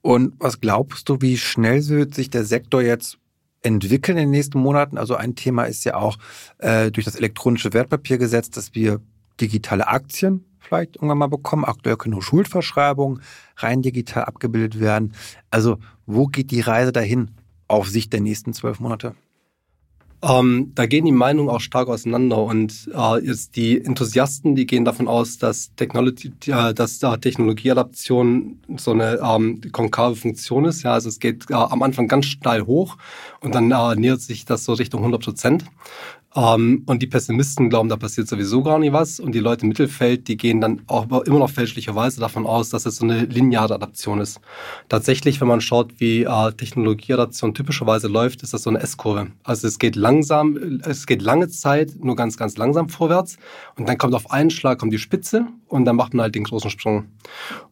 Und 0.02 0.34
was 0.40 0.62
glaubst 0.62 1.10
du, 1.10 1.22
wie 1.22 1.38
schnell 1.38 1.88
wird 1.88 2.16
sich 2.16 2.30
der 2.30 2.44
Sektor 2.44 2.82
jetzt 2.82 3.18
entwickeln 3.62 4.18
in 4.18 4.26
den 4.26 4.32
nächsten 4.32 4.60
Monaten? 4.60 4.98
Also 4.98 5.16
ein 5.16 5.36
Thema 5.36 5.66
ist 5.66 5.84
ja 5.84 5.96
auch 5.96 6.18
äh, 6.60 6.92
durch 6.92 7.06
das 7.06 7.16
elektronische 7.16 7.74
Wertpapiergesetz, 7.74 8.50
dass 8.50 8.74
wir 8.74 9.02
digitale 9.40 9.88
Aktien 9.88 10.46
vielleicht 10.68 10.96
irgendwann 10.96 11.18
mal 11.18 11.28
bekommen. 11.28 11.66
Aktuell 11.66 11.98
können 11.98 12.14
nur 12.14 12.24
Schuldverschreibungen 12.24 13.22
rein 13.58 13.82
digital 13.82 14.26
abgebildet 14.26 14.80
werden. 14.80 15.14
Also 15.52 15.78
wo 16.06 16.28
geht 16.28 16.52
die 16.52 16.62
Reise 16.62 16.92
dahin 16.92 17.32
auf 17.68 17.90
Sicht 17.90 18.14
der 18.14 18.22
nächsten 18.22 18.54
zwölf 18.54 18.80
Monate? 18.80 19.16
Ähm, 20.22 20.72
da 20.74 20.88
gehen 20.88 21.06
die 21.06 21.12
Meinungen 21.12 21.50
auch 21.50 21.60
stark 21.60 21.88
auseinander 21.88 22.42
und 22.42 22.90
äh, 22.94 23.24
jetzt 23.24 23.56
die 23.56 23.84
Enthusiasten, 23.84 24.56
die 24.56 24.66
gehen 24.66 24.84
davon 24.84 25.08
aus, 25.08 25.38
dass, 25.38 25.76
Technology, 25.76 26.32
äh, 26.48 26.74
dass 26.74 27.04
äh, 27.04 27.18
Technologieadaption 27.18 28.60
so 28.78 28.92
eine 28.92 29.20
ähm, 29.22 29.62
konkave 29.72 30.16
Funktion 30.16 30.66
ist. 30.66 30.84
Ja, 30.84 30.94
also 30.94 31.10
es 31.10 31.20
geht 31.20 31.52
äh, 31.52 31.54
am 31.54 31.84
Anfang 31.84 32.08
ganz 32.08 32.26
steil 32.26 32.66
hoch 32.66 32.98
und 33.42 33.54
dann 33.54 33.70
äh, 33.70 33.96
nähert 33.96 34.22
sich 34.22 34.46
das 34.46 34.66
so 34.66 34.74
Richtung 34.74 35.02
100 35.02 35.24
Prozent. 35.24 35.66
Ähm, 36.36 36.84
und 36.86 37.02
die 37.02 37.08
Pessimisten 37.08 37.70
glauben, 37.70 37.88
da 37.88 37.96
passiert 37.96 38.28
sowieso 38.28 38.62
gar 38.62 38.78
nicht 38.78 38.92
was. 38.94 39.20
Und 39.20 39.34
die 39.34 39.40
Leute 39.40 39.62
im 39.64 39.70
Mittelfeld, 39.70 40.28
die 40.28 40.36
gehen 40.36 40.60
dann 40.60 40.82
auch 40.88 41.10
immer 41.26 41.40
noch 41.40 41.50
fälschlicherweise 41.50 42.20
davon 42.20 42.46
aus, 42.46 42.70
dass 42.70 42.86
es 42.86 42.98
so 42.98 43.06
eine 43.06 43.26
lineare 43.26 43.74
Adaption 43.74 44.20
ist. 44.20 44.42
Tatsächlich, 44.90 45.40
wenn 45.40 45.48
man 45.48 45.62
schaut, 45.62 46.00
wie 46.00 46.24
äh, 46.24 46.52
Technologieadaption 46.52 47.54
typischerweise 47.54 48.08
läuft, 48.08 48.44
ist 48.44 48.54
das 48.54 48.64
so 48.64 48.70
eine 48.70 48.80
S-Kurve. 48.80 49.28
Also 49.44 49.68
es 49.68 49.80
geht 49.80 49.96
langsam, 49.96 50.82
es 50.84 51.06
geht 51.06 51.22
lange 51.22 51.48
Zeit 51.48 51.94
nur 52.04 52.16
ganz, 52.16 52.38
ganz 52.38 52.58
langsam 52.58 52.90
vorwärts. 52.90 53.38
Und 53.78 53.88
dann 53.88 53.98
kommt 53.98 54.14
auf 54.14 54.32
einen 54.32 54.50
Schlag 54.50 54.80
kommt 54.80 54.92
die 54.92 55.00
Spitze 55.00 55.48
und 55.68 55.86
dann 55.86 55.96
macht 55.96 56.14
man 56.14 56.24
halt 56.24 56.36
den 56.36 56.44
großen 56.44 56.70
Sprung. 56.70 57.06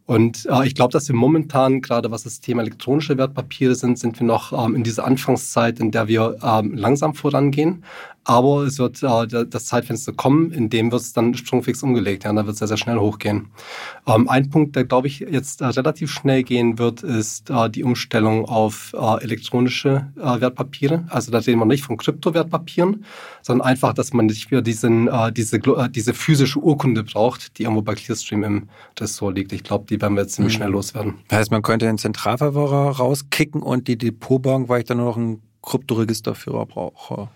Und 0.05 0.45
äh, 0.51 0.65
ich 0.67 0.75
glaube, 0.75 0.91
dass 0.91 1.07
wir 1.07 1.15
momentan, 1.15 1.81
gerade 1.81 2.11
was 2.11 2.23
das 2.23 2.41
Thema 2.41 2.61
elektronische 2.61 3.17
Wertpapiere 3.17 3.75
sind, 3.75 3.97
sind 3.97 4.19
wir 4.19 4.27
noch 4.27 4.51
ähm, 4.51 4.75
in 4.75 4.83
dieser 4.83 5.05
Anfangszeit, 5.05 5.79
in 5.79 5.91
der 5.91 6.07
wir 6.07 6.37
ähm, 6.43 6.73
langsam 6.73 7.15
vorangehen. 7.15 7.83
Aber 8.25 8.63
es 8.63 8.79
wird 8.79 9.03
äh, 9.03 9.45
das 9.45 9.65
Zeitfenster 9.65 10.13
kommen, 10.13 10.51
in 10.51 10.69
dem 10.69 10.91
wird 10.91 11.01
es 11.01 11.13
dann 11.13 11.33
sprungfix 11.33 11.83
umgelegt. 11.83 12.23
Ja, 12.23 12.31
da 12.31 12.45
wird 12.45 12.53
es 12.53 12.59
sehr, 12.59 12.69
sehr 12.69 12.77
schnell 12.77 12.97
hochgehen. 12.97 13.47
Ähm, 14.07 14.29
ein 14.29 14.49
Punkt, 14.49 14.75
der, 14.75 14.85
glaube 14.85 15.07
ich, 15.07 15.19
jetzt 15.19 15.61
äh, 15.61 15.65
relativ 15.65 16.11
schnell 16.11 16.43
gehen 16.43 16.79
wird, 16.79 17.03
ist 17.03 17.49
äh, 17.49 17.69
die 17.69 17.83
Umstellung 17.83 18.45
auf 18.45 18.93
äh, 18.93 19.23
elektronische 19.23 20.07
äh, 20.17 20.39
Wertpapiere. 20.39 21.03
Also 21.09 21.31
da 21.31 21.39
reden 21.39 21.59
wir 21.59 21.65
nicht 21.65 21.83
von 21.83 21.97
Kryptowertpapieren, 21.97 23.03
sondern 23.41 23.67
einfach, 23.67 23.93
dass 23.93 24.13
man 24.13 24.27
nicht 24.27 24.51
mehr 24.51 24.61
diesen, 24.61 25.09
diese, 25.33 25.59
diese 25.89 26.13
physische 26.13 26.59
Urkunde 26.59 27.03
braucht, 27.03 27.57
die 27.57 27.63
irgendwo 27.63 27.81
bei 27.81 27.93
Clearstream 27.93 28.43
im 28.43 28.69
Ressort 28.97 29.35
liegt. 29.35 29.51
Ich 29.51 29.63
glaube, 29.63 29.85
die 29.93 30.01
werden 30.01 30.15
wir 30.15 30.21
jetzt 30.21 30.35
ziemlich 30.35 30.55
mhm. 30.55 30.57
schnell 30.57 30.69
loswerden. 30.71 31.13
Das 31.27 31.39
heißt, 31.39 31.51
man 31.51 31.61
könnte 31.61 31.85
den 31.85 31.97
Zentralverwahrer 31.97 32.97
rauskicken 32.97 33.61
und 33.61 33.87
die 33.87 33.97
Depotbank, 33.97 34.69
weil 34.69 34.79
ich 34.79 34.85
dann 34.85 34.97
nur 34.97 35.07
noch 35.07 35.17
einen 35.17 35.41
Kryptoregisterführer 35.61 36.65
brauche. 36.65 37.29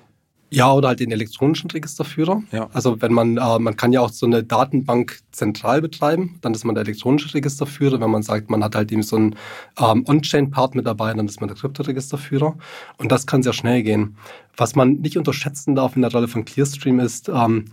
Ja, 0.49 0.71
oder 0.71 0.87
halt 0.87 1.01
den 1.01 1.11
elektronischen 1.11 1.69
Registerführer. 1.69 2.41
Ja. 2.53 2.69
Also 2.71 3.01
wenn 3.01 3.11
man, 3.11 3.37
äh, 3.37 3.59
man 3.59 3.75
kann 3.75 3.91
ja 3.91 3.99
auch 3.99 4.09
so 4.09 4.25
eine 4.25 4.43
Datenbank 4.43 5.19
zentral 5.31 5.81
betreiben, 5.81 6.39
dann 6.41 6.53
ist 6.53 6.63
man 6.63 6.73
der 6.73 6.85
elektronische 6.85 7.33
Registerführer. 7.33 7.99
Wenn 7.99 8.09
man 8.09 8.23
sagt, 8.23 8.49
man 8.49 8.63
hat 8.63 8.73
halt 8.73 8.91
eben 8.91 9.03
so 9.03 9.17
einen 9.17 9.35
ähm, 9.77 10.05
On-Chain-Part 10.07 10.73
mit 10.75 10.85
dabei, 10.85 11.13
dann 11.13 11.27
ist 11.27 11.41
man 11.41 11.49
der 11.49 11.57
Kryptoregisterführer. 11.57 12.55
Und 12.97 13.11
das 13.11 13.27
kann 13.27 13.43
sehr 13.43 13.51
schnell 13.51 13.83
gehen. 13.83 14.15
Was 14.55 14.73
man 14.73 14.93
nicht 14.93 15.17
unterschätzen 15.17 15.75
darf 15.75 15.97
in 15.97 16.01
der 16.01 16.11
Rolle 16.11 16.29
von 16.29 16.45
Clearstream 16.45 17.01
ist, 17.01 17.27
ähm, 17.27 17.65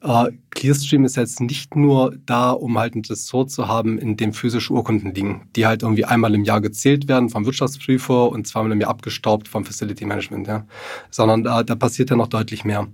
äh, 0.00 0.30
Clearstream 0.54 1.04
ist 1.04 1.16
jetzt 1.16 1.40
nicht 1.40 1.76
nur 1.76 2.14
da, 2.26 2.50
um 2.50 2.78
halt 2.78 2.94
ein 2.94 3.02
Ressort 3.08 3.50
zu 3.50 3.68
haben, 3.68 3.98
in 3.98 4.16
dem 4.16 4.32
physische 4.32 4.72
Urkunden 4.72 5.14
liegen, 5.14 5.48
die 5.56 5.66
halt 5.66 5.82
irgendwie 5.82 6.04
einmal 6.04 6.34
im 6.34 6.44
Jahr 6.44 6.60
gezählt 6.60 7.08
werden 7.08 7.30
vom 7.30 7.46
Wirtschaftsprüfer 7.46 8.28
und 8.28 8.46
zweimal 8.46 8.72
im 8.72 8.80
Jahr 8.80 8.90
abgestaubt 8.90 9.48
vom 9.48 9.64
Facility 9.64 10.04
Management, 10.04 10.46
ja. 10.46 10.66
Sondern 11.10 11.46
äh, 11.46 11.64
da 11.64 11.74
passiert 11.74 12.10
ja 12.10 12.16
noch 12.16 12.28
deutlich 12.28 12.64
mehr. 12.64 12.86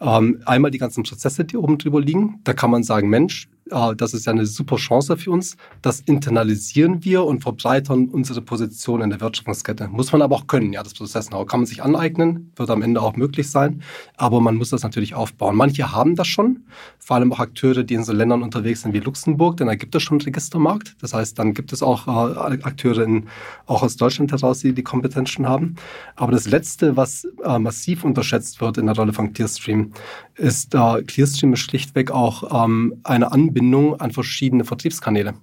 Ähm, 0.00 0.42
einmal 0.44 0.70
die 0.70 0.78
ganzen 0.78 1.04
Prozesse, 1.04 1.44
die 1.44 1.56
oben 1.56 1.78
drüber 1.78 2.00
liegen, 2.00 2.40
da 2.44 2.52
kann 2.52 2.70
man 2.70 2.82
sagen, 2.82 3.08
Mensch, 3.08 3.48
äh, 3.70 3.94
das 3.96 4.14
ist 4.14 4.26
ja 4.26 4.32
eine 4.32 4.46
super 4.46 4.76
Chance 4.76 5.16
für 5.16 5.30
uns. 5.30 5.56
Das 5.82 6.00
internalisieren 6.00 7.04
wir 7.04 7.24
und 7.24 7.40
verbreitern 7.40 8.08
unsere 8.08 8.42
Position 8.42 9.00
in 9.00 9.10
der 9.10 9.20
Wertschöpfungskette. 9.20 9.88
Muss 9.88 10.12
man 10.12 10.22
aber 10.22 10.36
auch 10.36 10.46
können, 10.46 10.72
ja, 10.72 10.82
das 10.82 10.94
Prozess-Know 10.94 11.44
kann 11.46 11.60
man 11.60 11.66
sich 11.66 11.82
aneignen, 11.82 12.52
wird 12.56 12.70
am 12.70 12.82
Ende 12.82 13.02
auch 13.02 13.16
möglich 13.16 13.50
sein, 13.50 13.82
aber 14.16 14.40
man 14.40 14.56
muss 14.56 14.70
das 14.70 14.82
natürlich 14.82 15.14
aufbauen. 15.14 15.56
Manche 15.56 15.92
haben 15.92 16.16
das 16.16 16.28
schon, 16.28 16.64
vor 17.04 17.16
allem 17.16 17.34
auch 17.34 17.38
Akteure, 17.38 17.82
die 17.82 17.92
in 17.92 18.02
so 18.02 18.14
Ländern 18.14 18.42
unterwegs 18.42 18.80
sind 18.80 18.94
wie 18.94 19.00
Luxemburg, 19.00 19.58
denn 19.58 19.66
da 19.66 19.74
gibt 19.74 19.94
es 19.94 20.02
schon 20.02 20.18
einen 20.18 20.24
Registermarkt. 20.24 20.96
Das 21.02 21.12
heißt, 21.12 21.38
dann 21.38 21.52
gibt 21.52 21.70
es 21.74 21.82
auch 21.82 22.08
äh, 22.08 22.62
Akteure 22.62 23.02
in, 23.04 23.26
auch 23.66 23.82
aus 23.82 23.96
Deutschland 23.96 24.32
heraus, 24.32 24.60
die 24.60 24.72
die 24.72 24.82
Kompetenz 24.82 25.28
schon 25.28 25.46
haben. 25.46 25.76
Aber 26.16 26.32
das 26.32 26.46
Letzte, 26.46 26.96
was 26.96 27.28
äh, 27.44 27.58
massiv 27.58 28.04
unterschätzt 28.04 28.62
wird 28.62 28.78
in 28.78 28.86
der 28.86 28.96
Rolle 28.96 29.12
von 29.12 29.34
Clearstream, 29.34 29.92
ist, 30.36 30.74
äh, 30.74 31.02
Clearstream 31.02 31.52
ist 31.52 31.60
schlichtweg 31.60 32.10
auch 32.10 32.64
ähm, 32.64 32.94
eine 33.04 33.32
Anbindung 33.32 34.00
an 34.00 34.10
verschiedene 34.10 34.64
Vertriebskanäle. 34.64 35.34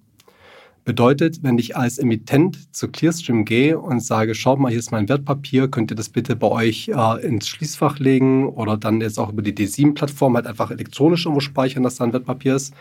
Bedeutet, 0.84 1.44
wenn 1.44 1.60
ich 1.60 1.78
als 1.78 2.00
Emittent 2.00 2.76
zu 2.76 2.88
Clearstream 2.88 3.46
gehe 3.46 3.78
und 3.78 4.04
sage, 4.04 4.34
schaut 4.34 4.60
mal, 4.60 4.70
hier 4.70 4.80
ist 4.80 4.92
mein 4.92 5.08
Wertpapier, 5.08 5.68
könnt 5.68 5.92
ihr 5.92 5.96
das 5.96 6.10
bitte 6.10 6.36
bei 6.36 6.48
euch 6.48 6.90
äh, 6.90 7.24
ins 7.24 7.48
Schließfach 7.48 8.00
legen 8.00 8.50
oder 8.50 8.78
dann 8.78 9.00
jetzt 9.00 9.20
auch 9.20 9.32
über 9.32 9.44
die 9.44 9.54
D7-Plattform 9.54 10.36
halt 10.36 10.48
einfach 10.48 10.72
elektronisch 10.72 11.26
irgendwo 11.26 11.40
speichern, 11.40 11.84
dass 11.84 11.98
da 11.98 12.06
ein 12.06 12.14
Wertpapier 12.14 12.56
ist, 12.56 12.74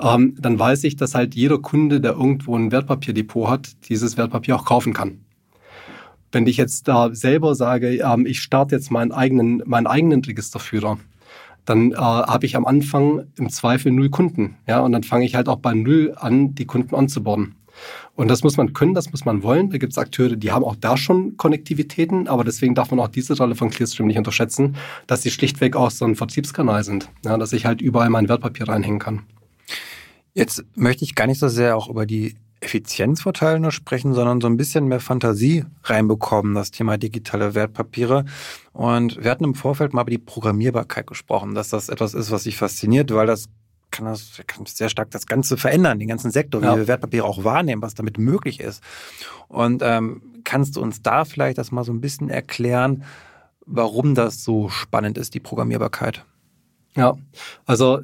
ähm, 0.00 0.34
dann 0.38 0.58
weiß 0.58 0.82
ich, 0.82 0.96
dass 0.96 1.14
halt 1.14 1.36
jeder 1.36 1.58
Kunde, 1.58 2.00
der 2.00 2.12
irgendwo 2.12 2.56
ein 2.56 2.72
Wertpapierdepot 2.72 3.48
hat, 3.48 3.88
dieses 3.88 4.16
Wertpapier 4.16 4.56
auch 4.56 4.64
kaufen 4.64 4.92
kann. 4.92 5.20
Wenn 6.32 6.46
ich 6.48 6.56
jetzt 6.56 6.88
da 6.88 7.14
selber 7.14 7.54
sage, 7.54 7.98
ähm, 7.98 8.26
ich 8.26 8.40
starte 8.40 8.74
jetzt 8.74 8.90
meinen 8.90 9.12
eigenen, 9.12 9.62
meinen 9.64 9.86
eigenen 9.86 10.24
Registerführer, 10.24 10.98
dann 11.68 11.92
äh, 11.92 11.96
habe 11.96 12.46
ich 12.46 12.56
am 12.56 12.64
Anfang 12.64 13.26
im 13.36 13.50
Zweifel 13.50 13.92
null 13.92 14.08
Kunden. 14.10 14.56
Ja, 14.66 14.80
und 14.80 14.92
dann 14.92 15.02
fange 15.02 15.24
ich 15.24 15.34
halt 15.34 15.48
auch 15.48 15.58
bei 15.58 15.74
null 15.74 16.14
an, 16.16 16.54
die 16.54 16.64
Kunden 16.64 16.94
anzuborden. 16.94 17.56
Und 18.14 18.28
das 18.28 18.42
muss 18.42 18.56
man 18.56 18.72
können, 18.72 18.94
das 18.94 19.12
muss 19.12 19.24
man 19.24 19.42
wollen. 19.42 19.70
Da 19.70 19.78
gibt 19.78 19.92
es 19.92 19.98
Akteure, 19.98 20.34
die 20.34 20.50
haben 20.50 20.64
auch 20.64 20.74
da 20.74 20.96
schon 20.96 21.36
Konnektivitäten, 21.36 22.26
aber 22.26 22.42
deswegen 22.42 22.74
darf 22.74 22.90
man 22.90 22.98
auch 23.00 23.08
diese 23.08 23.36
Rolle 23.36 23.54
von 23.54 23.70
Clearstream 23.70 24.08
nicht 24.08 24.18
unterschätzen, 24.18 24.76
dass 25.06 25.22
sie 25.22 25.30
schlichtweg 25.30 25.76
auch 25.76 25.90
so 25.90 26.04
ein 26.04 26.16
Vertriebskanal 26.16 26.82
sind, 26.82 27.10
ja, 27.24 27.36
dass 27.36 27.52
ich 27.52 27.66
halt 27.66 27.80
überall 27.80 28.10
mein 28.10 28.28
Wertpapier 28.28 28.68
reinhängen 28.68 28.98
kann. 28.98 29.22
Jetzt 30.34 30.64
möchte 30.74 31.04
ich 31.04 31.14
gar 31.14 31.26
nicht 31.26 31.38
so 31.38 31.48
sehr 31.48 31.76
auch 31.76 31.88
über 31.88 32.06
die 32.06 32.36
Effizienzvorteile 32.60 33.60
nur 33.60 33.72
sprechen, 33.72 34.14
sondern 34.14 34.40
so 34.40 34.48
ein 34.48 34.56
bisschen 34.56 34.86
mehr 34.86 35.00
Fantasie 35.00 35.64
reinbekommen, 35.84 36.54
das 36.54 36.70
Thema 36.70 36.98
digitale 36.98 37.54
Wertpapiere. 37.54 38.24
Und 38.72 39.22
wir 39.22 39.30
hatten 39.30 39.44
im 39.44 39.54
Vorfeld 39.54 39.94
mal 39.94 40.02
über 40.02 40.10
die 40.10 40.18
Programmierbarkeit 40.18 41.06
gesprochen, 41.06 41.54
dass 41.54 41.68
das 41.68 41.88
etwas 41.88 42.14
ist, 42.14 42.30
was 42.30 42.44
sich 42.44 42.56
fasziniert, 42.56 43.12
weil 43.12 43.26
das 43.26 43.48
kann 43.90 44.04
das 44.04 44.40
kann 44.46 44.66
sehr 44.66 44.88
stark 44.88 45.10
das 45.10 45.26
Ganze 45.26 45.56
verändern, 45.56 45.98
den 45.98 46.08
ganzen 46.08 46.30
Sektor, 46.30 46.62
ja. 46.62 46.74
wie 46.74 46.80
wir 46.80 46.88
Wertpapiere 46.88 47.24
auch 47.24 47.44
wahrnehmen, 47.44 47.80
was 47.80 47.94
damit 47.94 48.18
möglich 48.18 48.60
ist. 48.60 48.82
Und 49.48 49.82
ähm, 49.82 50.22
kannst 50.44 50.76
du 50.76 50.82
uns 50.82 51.00
da 51.02 51.24
vielleicht 51.24 51.58
das 51.58 51.72
mal 51.72 51.84
so 51.84 51.92
ein 51.92 52.00
bisschen 52.00 52.28
erklären, 52.28 53.04
warum 53.66 54.14
das 54.14 54.44
so 54.44 54.68
spannend 54.68 55.18
ist, 55.18 55.34
die 55.34 55.40
Programmierbarkeit? 55.40 56.24
Ja, 56.96 57.16
also 57.66 58.00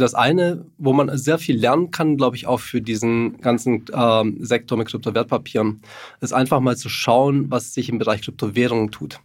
das 0.00 0.14
eine, 0.14 0.64
wo 0.78 0.92
man 0.92 1.16
sehr 1.16 1.38
viel 1.38 1.56
lernen 1.58 1.90
kann, 1.90 2.16
glaube 2.16 2.36
ich, 2.36 2.46
auch 2.46 2.60
für 2.60 2.80
diesen 2.80 3.40
ganzen 3.40 3.84
ähm, 3.92 4.38
Sektor 4.40 4.78
mit 4.78 4.88
Kryptowertpapieren, 4.88 5.80
ist 6.20 6.32
einfach 6.32 6.60
mal 6.60 6.76
zu 6.76 6.88
schauen, 6.88 7.50
was 7.50 7.74
sich 7.74 7.88
im 7.88 7.98
Bereich 7.98 8.22
Kryptowährungen 8.22 8.90
tut. 8.90 9.20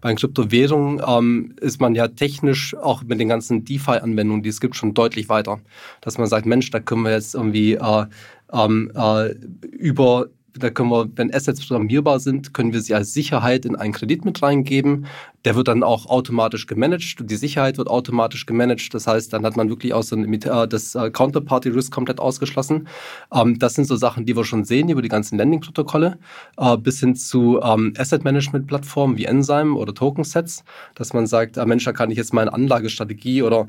Bei 0.00 0.14
Kryptowährungen 0.14 1.02
ähm, 1.06 1.54
ist 1.60 1.80
man 1.80 1.94
ja 1.94 2.08
technisch 2.08 2.74
auch 2.74 3.02
mit 3.02 3.20
den 3.20 3.28
ganzen 3.28 3.64
DeFi-Anwendungen, 3.64 4.42
die 4.42 4.48
es 4.48 4.60
gibt, 4.60 4.76
schon 4.76 4.94
deutlich 4.94 5.28
weiter. 5.28 5.60
Dass 6.00 6.18
man 6.18 6.26
sagt, 6.26 6.46
Mensch, 6.46 6.70
da 6.70 6.80
können 6.80 7.02
wir 7.02 7.12
jetzt 7.12 7.34
irgendwie 7.34 7.74
äh, 7.74 8.06
ähm, 8.52 8.90
äh, 8.94 9.30
über 9.72 10.26
da 10.56 10.70
können 10.70 10.90
wir, 10.90 11.08
wenn 11.16 11.34
Assets 11.34 11.66
programmierbar 11.66 12.20
sind, 12.20 12.54
können 12.54 12.72
wir 12.72 12.80
sie 12.80 12.94
als 12.94 13.12
Sicherheit 13.12 13.64
in 13.64 13.74
einen 13.74 13.92
Kredit 13.92 14.24
mit 14.24 14.40
reingeben. 14.40 15.06
Der 15.44 15.56
wird 15.56 15.68
dann 15.68 15.82
auch 15.82 16.06
automatisch 16.06 16.66
gemanagt. 16.66 17.16
Die 17.20 17.36
Sicherheit 17.36 17.76
wird 17.76 17.88
automatisch 17.88 18.46
gemanagt. 18.46 18.94
Das 18.94 19.06
heißt, 19.06 19.32
dann 19.32 19.44
hat 19.44 19.56
man 19.56 19.68
wirklich 19.68 19.92
auch 19.92 20.02
so 20.02 20.16
ein, 20.16 20.32
äh, 20.32 20.68
das 20.68 20.94
äh, 20.94 21.10
Counterparty 21.10 21.70
Risk 21.70 21.92
komplett 21.92 22.20
ausgeschlossen. 22.20 22.88
Ähm, 23.32 23.58
das 23.58 23.74
sind 23.74 23.86
so 23.86 23.96
Sachen, 23.96 24.26
die 24.26 24.36
wir 24.36 24.44
schon 24.44 24.64
sehen 24.64 24.88
über 24.88 25.02
die 25.02 25.08
ganzen 25.08 25.38
Landing-Protokolle, 25.38 26.18
äh, 26.56 26.76
bis 26.76 27.00
hin 27.00 27.16
zu 27.16 27.60
ähm, 27.60 27.92
Asset-Management-Plattformen 27.98 29.16
wie 29.16 29.24
Enzyme 29.24 29.74
oder 29.74 29.92
Token-Sets, 29.92 30.64
dass 30.94 31.12
man 31.12 31.26
sagt, 31.26 31.56
Mensch, 31.66 31.84
da 31.84 31.92
kann 31.92 32.10
ich 32.10 32.16
jetzt 32.16 32.32
meine 32.32 32.52
Anlagestrategie 32.52 33.42
oder 33.42 33.66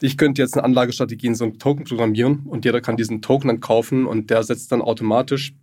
ich 0.00 0.16
könnte 0.16 0.40
jetzt 0.40 0.54
eine 0.54 0.64
Anlagestrategie 0.64 1.26
in 1.26 1.34
so 1.34 1.44
einem 1.44 1.58
Token 1.58 1.84
programmieren 1.84 2.42
und 2.46 2.64
jeder 2.64 2.80
kann 2.80 2.96
diesen 2.96 3.22
Token 3.22 3.48
dann 3.48 3.60
kaufen 3.60 4.06
und 4.06 4.30
der 4.30 4.42
setzt 4.42 4.72
dann 4.72 4.80
automatisch 4.82 5.54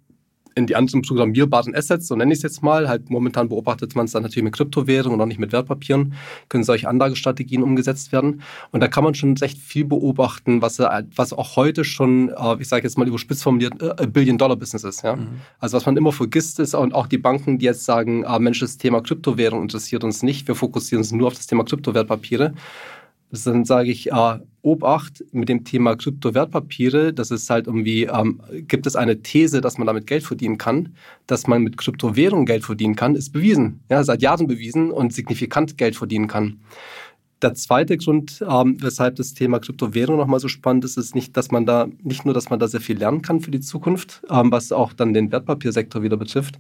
in 0.56 0.68
die 0.68 0.76
anderen 0.76 1.02
programmierbaren 1.02 1.76
Assets, 1.76 2.08
so 2.08 2.16
nenne 2.16 2.34
ich 2.34 2.40
es 2.40 2.44
jetzt 2.44 2.64
mal. 2.64 2.88
Halt 2.88 3.10
momentan 3.10 3.50
beobachtet 3.50 3.96
man 3.96 4.06
es 4.06 4.12
dann 4.12 4.24
natürlich 4.24 4.44
mit 4.44 4.54
Kryptowährungen 4.54 5.16
und 5.16 5.22
auch 5.22 5.28
nicht 5.28 5.40
mit 5.40 5.52
Wertpapieren, 5.52 6.14
können 6.50 6.64
solche 6.64 6.88
Anlagestrategien 6.88 7.64
umgesetzt 7.64 8.12
werden. 8.12 8.42
Und 8.72 8.82
da 8.82 8.88
kann 8.88 9.04
man 9.04 9.16
schon 9.16 9.38
recht 9.38 9.58
viel 9.58 9.86
beobachten, 9.86 10.62
was, 10.62 10.80
was 10.80 11.34
auch 11.34 11.56
heute 11.56 11.84
schon, 11.84 12.30
äh, 12.30 12.58
ich 12.60 12.68
sage 12.68 12.84
jetzt 12.84 12.98
mal 12.98 13.08
überspitzt 13.08 13.44
formuliert, 13.44 13.82
äh, 13.82 14.08
Billion-Dollar-Business 14.08 14.84
ist. 14.84 15.04
Ja? 15.04 15.16
Mhm. 15.16 15.28
Also 15.60 15.78
was 15.78 15.86
man 15.86 15.98
immer 15.98 16.12
vergisst 16.12 16.60
ist, 16.60 16.74
und 16.74 16.94
auch 16.94 17.08
die 17.08 17.18
Banken, 17.18 17.60
die 17.60 17.66
jetzt 17.66 17.86
sagen, 17.86 18.26
ah, 18.26 18.40
Mensch, 18.40 18.60
das 18.60 18.78
Thema 18.78 19.02
Kryptowährung 19.02 19.62
interessiert 19.62 20.04
uns 20.04 20.24
nicht, 20.24 20.48
wir 20.48 20.56
fokussieren 20.56 21.02
uns 21.02 21.12
nur 21.12 21.28
auf 21.28 21.34
das 21.34 21.48
Thema 21.48 21.64
Kryptowertpapiere 21.64 22.54
dann 23.32 23.66
sage 23.66 23.92
ich, 23.92 24.12
äh, 24.12 24.40
Obacht 24.62 25.24
mit 25.32 25.48
dem 25.48 25.64
Thema 25.64 25.96
Kryptowertpapiere, 25.96 27.14
das 27.14 27.32
ist 27.32 27.50
halt 27.50 27.68
irgendwie, 27.68 28.04
ähm, 28.04 28.42
gibt 28.68 28.86
es 28.88 28.96
eine 28.96 29.22
These, 29.22 29.62
dass 29.62 29.78
man 29.78 29.88
damit 29.88 30.08
Geld 30.08 30.24
verdienen 30.24 30.58
kann, 30.58 30.96
dass 31.28 31.48
man 31.48 31.64
mit 31.64 31.78
Kryptowährung 31.78 32.46
Geld 32.46 32.66
verdienen 32.66 32.96
kann, 32.96 33.16
ist 33.16 33.32
bewiesen, 33.32 33.80
ja, 33.90 34.04
seit 34.04 34.22
Jahren 34.22 34.48
bewiesen 34.48 34.92
und 34.92 35.14
signifikant 35.14 35.78
Geld 35.78 35.96
verdienen 35.96 36.28
kann. 36.28 36.60
Der 37.42 37.54
zweite 37.54 37.96
Grund, 37.98 38.44
ähm, 38.46 38.78
weshalb 38.82 39.16
das 39.16 39.34
Thema 39.34 39.60
Kryptowährung 39.60 40.18
nochmal 40.18 40.42
so 40.42 40.50
spannend 40.50 40.84
ist, 40.84 40.98
ist 40.98 41.16
nicht, 41.16 41.38
dass 41.38 41.52
man 41.52 41.66
da, 41.66 41.88
nicht 42.04 42.26
nur, 42.26 42.34
dass 42.34 42.50
man 42.50 42.60
da 42.60 42.68
sehr 42.68 42.82
viel 42.82 42.98
lernen 42.98 43.22
kann 43.22 43.40
für 43.40 43.52
die 43.52 43.62
Zukunft, 43.62 44.24
ähm, 44.30 44.52
was 44.52 44.74
auch 44.74 44.92
dann 44.92 45.14
den 45.14 45.32
Wertpapiersektor 45.32 46.04
wieder 46.04 46.18
betrifft, 46.18 46.60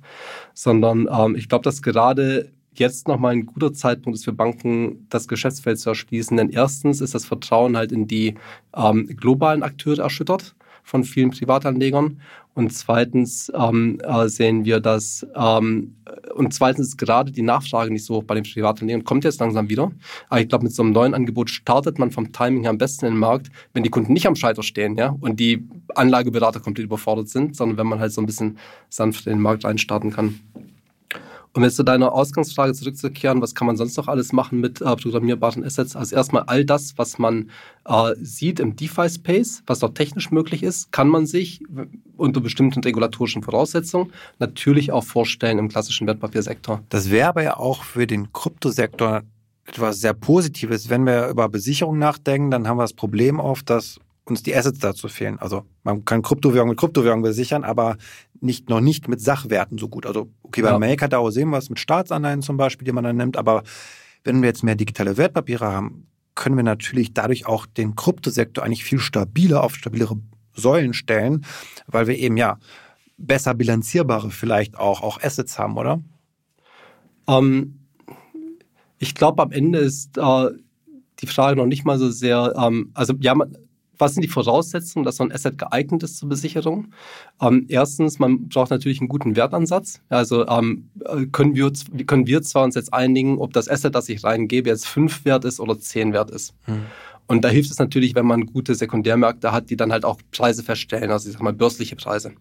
sondern 0.53 1.09
ähm, 1.11 1.35
ich 1.35 1.49
glaube, 1.49 1.63
dass 1.63 1.81
gerade 1.81 2.49
jetzt 2.73 3.07
nochmal 3.07 3.33
ein 3.33 3.45
guter 3.45 3.73
Zeitpunkt 3.73 4.17
ist 4.17 4.25
für 4.25 4.33
Banken, 4.33 5.07
das 5.09 5.27
Geschäftsfeld 5.27 5.79
zu 5.79 5.89
erschließen. 5.89 6.37
Denn 6.37 6.49
erstens 6.49 7.01
ist 7.01 7.15
das 7.15 7.25
Vertrauen 7.25 7.75
halt 7.75 7.91
in 7.91 8.07
die 8.07 8.35
ähm, 8.75 9.07
globalen 9.07 9.63
Akteure 9.63 10.03
erschüttert 10.03 10.55
von 10.83 11.03
vielen 11.03 11.29
Privatanlegern. 11.29 12.19
Und 12.55 12.73
zweitens 12.73 13.51
ähm, 13.55 13.99
äh, 14.03 14.27
sehen 14.27 14.65
wir, 14.65 14.79
dass 14.79 15.25
ähm, 15.35 15.95
und 16.33 16.53
zweitens 16.53 16.89
ist 16.89 16.97
gerade 16.97 17.31
die 17.31 17.41
Nachfrage 17.41 17.91
nicht 17.91 18.03
so 18.03 18.15
hoch 18.15 18.23
bei 18.23 18.35
den 18.35 18.43
Privatanlegern, 18.43 19.03
kommt 19.03 19.23
jetzt 19.23 19.39
langsam 19.39 19.69
wieder. 19.69 19.91
Aber 20.29 20.41
ich 20.41 20.49
glaube, 20.49 20.65
mit 20.65 20.73
so 20.73 20.83
einem 20.83 20.91
neuen 20.91 21.13
Angebot 21.13 21.49
startet 21.49 21.99
man 21.99 22.11
vom 22.11 22.31
Timing 22.33 22.63
her 22.63 22.71
am 22.71 22.77
besten 22.77 23.05
in 23.05 23.13
den 23.13 23.19
Markt, 23.19 23.49
wenn 23.73 23.83
die 23.83 23.89
Kunden 23.89 24.11
nicht 24.13 24.27
am 24.27 24.35
Scheiter 24.35 24.63
stehen, 24.63 24.97
ja, 24.97 25.15
und 25.21 25.39
die 25.39 25.67
Anlageberater 25.95 26.59
komplett 26.59 26.85
überfordert 26.85 27.29
sind, 27.29 27.55
sondern 27.55 27.77
wenn 27.77 27.87
man 27.87 27.99
halt 27.99 28.11
so 28.11 28.21
ein 28.21 28.25
bisschen 28.25 28.57
sanft 28.89 29.27
in 29.27 29.33
den 29.33 29.41
Markt 29.41 29.63
reinstarten 29.63 30.11
kann. 30.11 30.39
Um 31.53 31.63
jetzt 31.63 31.77
zu 31.77 31.83
deiner 31.83 32.13
Ausgangsfrage 32.13 32.73
zurückzukehren, 32.73 33.41
was 33.41 33.55
kann 33.55 33.65
man 33.65 33.75
sonst 33.75 33.97
noch 33.97 34.07
alles 34.07 34.33
machen 34.33 34.59
mit 34.59 34.81
äh, 34.81 34.95
programmierbaren 34.95 35.63
Assets? 35.63 35.95
Also 35.95 36.15
erstmal 36.15 36.43
all 36.43 36.63
das, 36.63 36.97
was 36.97 37.17
man 37.17 37.49
äh, 37.85 38.13
sieht 38.21 38.59
im 38.59 38.75
DeFi-Space, 38.75 39.63
was 39.65 39.79
dort 39.79 39.95
technisch 39.95 40.29
möglich 40.29 40.61
ist, 40.61 40.91
kann 40.91 41.07
man 41.07 41.25
sich 41.25 41.61
unter 42.17 42.39
bestimmten 42.39 42.81
regulatorischen 42.81 43.41
Voraussetzungen 43.41 44.11
natürlich 44.37 44.91
auch 44.91 45.03
vorstellen 45.03 45.57
im 45.57 45.69
klassischen 45.69 46.05
Wertpapiersektor. 46.05 46.83
Das 46.89 47.09
wäre 47.09 47.29
aber 47.29 47.43
ja 47.43 47.57
auch 47.57 47.83
für 47.83 48.05
den 48.05 48.31
Kryptosektor 48.31 49.23
etwas 49.65 50.01
sehr 50.01 50.13
Positives. 50.13 50.89
Wenn 50.89 51.05
wir 51.05 51.29
über 51.29 51.49
Besicherung 51.49 51.97
nachdenken, 51.97 52.51
dann 52.51 52.67
haben 52.67 52.77
wir 52.77 52.83
das 52.83 52.93
Problem 52.93 53.39
oft, 53.39 53.69
dass 53.69 53.99
uns 54.29 54.43
die 54.43 54.55
Assets 54.55 54.79
dazu 54.79 55.07
fehlen. 55.07 55.39
Also 55.39 55.63
man 55.83 56.05
kann 56.05 56.21
Kryptowährung 56.21 56.69
mit 56.69 56.79
Kryptowährung 56.79 57.21
besichern, 57.21 57.63
aber 57.63 57.97
nicht, 58.41 58.69
noch 58.69 58.81
nicht 58.81 59.07
mit 59.07 59.21
Sachwerten 59.21 59.77
so 59.77 59.89
gut. 59.89 60.05
Also 60.05 60.29
okay, 60.43 60.61
bei 60.61 60.69
ja. 60.69 60.79
MakerDAO 60.79 61.31
sehen 61.31 61.49
wir 61.49 61.57
es 61.57 61.69
mit 61.69 61.79
Staatsanleihen 61.79 62.41
zum 62.41 62.57
Beispiel, 62.57 62.85
die 62.85 62.91
man 62.91 63.03
dann 63.03 63.17
nimmt, 63.17 63.37
aber 63.37 63.63
wenn 64.23 64.41
wir 64.41 64.47
jetzt 64.47 64.63
mehr 64.63 64.75
digitale 64.75 65.17
Wertpapiere 65.17 65.65
haben, 65.65 66.07
können 66.35 66.55
wir 66.55 66.63
natürlich 66.63 67.13
dadurch 67.13 67.45
auch 67.45 67.65
den 67.65 67.95
Kryptosektor 67.95 68.63
eigentlich 68.63 68.83
viel 68.83 68.99
stabiler 68.99 69.63
auf 69.63 69.75
stabilere 69.75 70.17
Säulen 70.53 70.93
stellen, 70.93 71.45
weil 71.87 72.07
wir 72.07 72.17
eben 72.17 72.37
ja 72.37 72.59
besser 73.17 73.53
bilanzierbare 73.53 74.31
vielleicht 74.31 74.77
auch, 74.77 75.01
auch 75.01 75.21
Assets 75.21 75.59
haben, 75.59 75.77
oder? 75.77 76.01
Ähm, 77.27 77.79
ich 78.97 79.15
glaube, 79.15 79.43
am 79.43 79.51
Ende 79.51 79.79
ist 79.79 80.17
äh, 80.17 80.49
die 81.19 81.27
Frage 81.27 81.57
noch 81.57 81.65
nicht 81.65 81.85
mal 81.85 81.97
so 81.97 82.09
sehr, 82.09 82.53
ähm, 82.57 82.91
also 82.93 83.13
ja, 83.19 83.35
man, 83.35 83.57
was 83.99 84.13
sind 84.13 84.23
die 84.23 84.29
Voraussetzungen, 84.29 85.05
dass 85.05 85.17
so 85.17 85.23
ein 85.23 85.31
Asset 85.31 85.57
geeignet 85.57 86.01
ist 86.03 86.17
zur 86.17 86.29
Besicherung? 86.29 86.93
Ähm, 87.41 87.65
erstens, 87.67 88.17
man 88.17 88.47
braucht 88.47 88.71
natürlich 88.71 89.01
einen 89.01 89.09
guten 89.09 89.35
Wertansatz. 89.35 90.01
Also 90.09 90.47
ähm, 90.47 90.89
können, 91.31 91.53
wir, 91.53 91.71
können 92.07 92.25
wir 92.25 92.41
zwar 92.41 92.63
uns 92.63 92.75
jetzt 92.75 92.93
einigen, 92.93 93.37
ob 93.37 93.53
das 93.53 93.69
Asset, 93.69 93.93
das 93.93 94.09
ich 94.09 94.23
reingebe, 94.23 94.69
jetzt 94.69 94.87
5 94.87 95.25
wert 95.25 95.45
ist 95.45 95.59
oder 95.59 95.77
10 95.77 96.13
wert 96.13 96.31
ist. 96.31 96.55
Hm. 96.63 96.85
Und 97.27 97.43
da 97.45 97.49
hilft 97.49 97.69
es 97.69 97.77
natürlich, 97.77 98.15
wenn 98.15 98.25
man 98.25 98.47
gute 98.47 98.73
Sekundärmärkte 98.73 99.51
hat, 99.51 99.69
die 99.69 99.75
dann 99.75 99.91
halt 99.91 100.03
auch 100.03 100.19
Preise 100.31 100.63
feststellen, 100.63 101.11
also 101.11 101.29
ich 101.29 101.33
sag 101.33 101.43
mal 101.43 101.53
börsliche 101.53 101.95
Preise. 101.95 102.33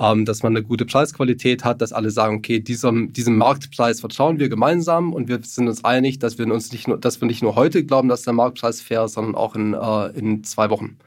Ähm, 0.00 0.24
dass 0.24 0.44
man 0.44 0.56
eine 0.56 0.64
gute 0.64 0.86
Preisqualität 0.86 1.64
hat, 1.64 1.80
dass 1.82 1.92
alle 1.92 2.10
sagen, 2.10 2.36
okay, 2.36 2.60
diesem, 2.60 3.12
diesem 3.12 3.36
Marktpreis 3.36 4.00
vertrauen 4.00 4.38
wir 4.38 4.48
gemeinsam 4.48 5.12
und 5.12 5.26
wir 5.26 5.40
sind 5.42 5.66
uns 5.66 5.84
einig, 5.84 6.20
dass 6.20 6.38
wir 6.38 6.46
uns 6.46 6.70
nicht 6.70 6.86
nur, 6.86 6.98
dass 6.98 7.20
wir 7.20 7.26
nicht 7.26 7.42
nur 7.42 7.56
heute 7.56 7.84
glauben, 7.84 8.08
dass 8.08 8.22
der 8.22 8.32
Marktpreis 8.32 8.80
fair 8.80 9.04
ist, 9.04 9.14
sondern 9.14 9.34
auch 9.34 9.56
in, 9.56 9.74
äh, 9.74 10.06
in 10.18 10.44
zwei 10.44 10.70
Wochen. 10.70 10.98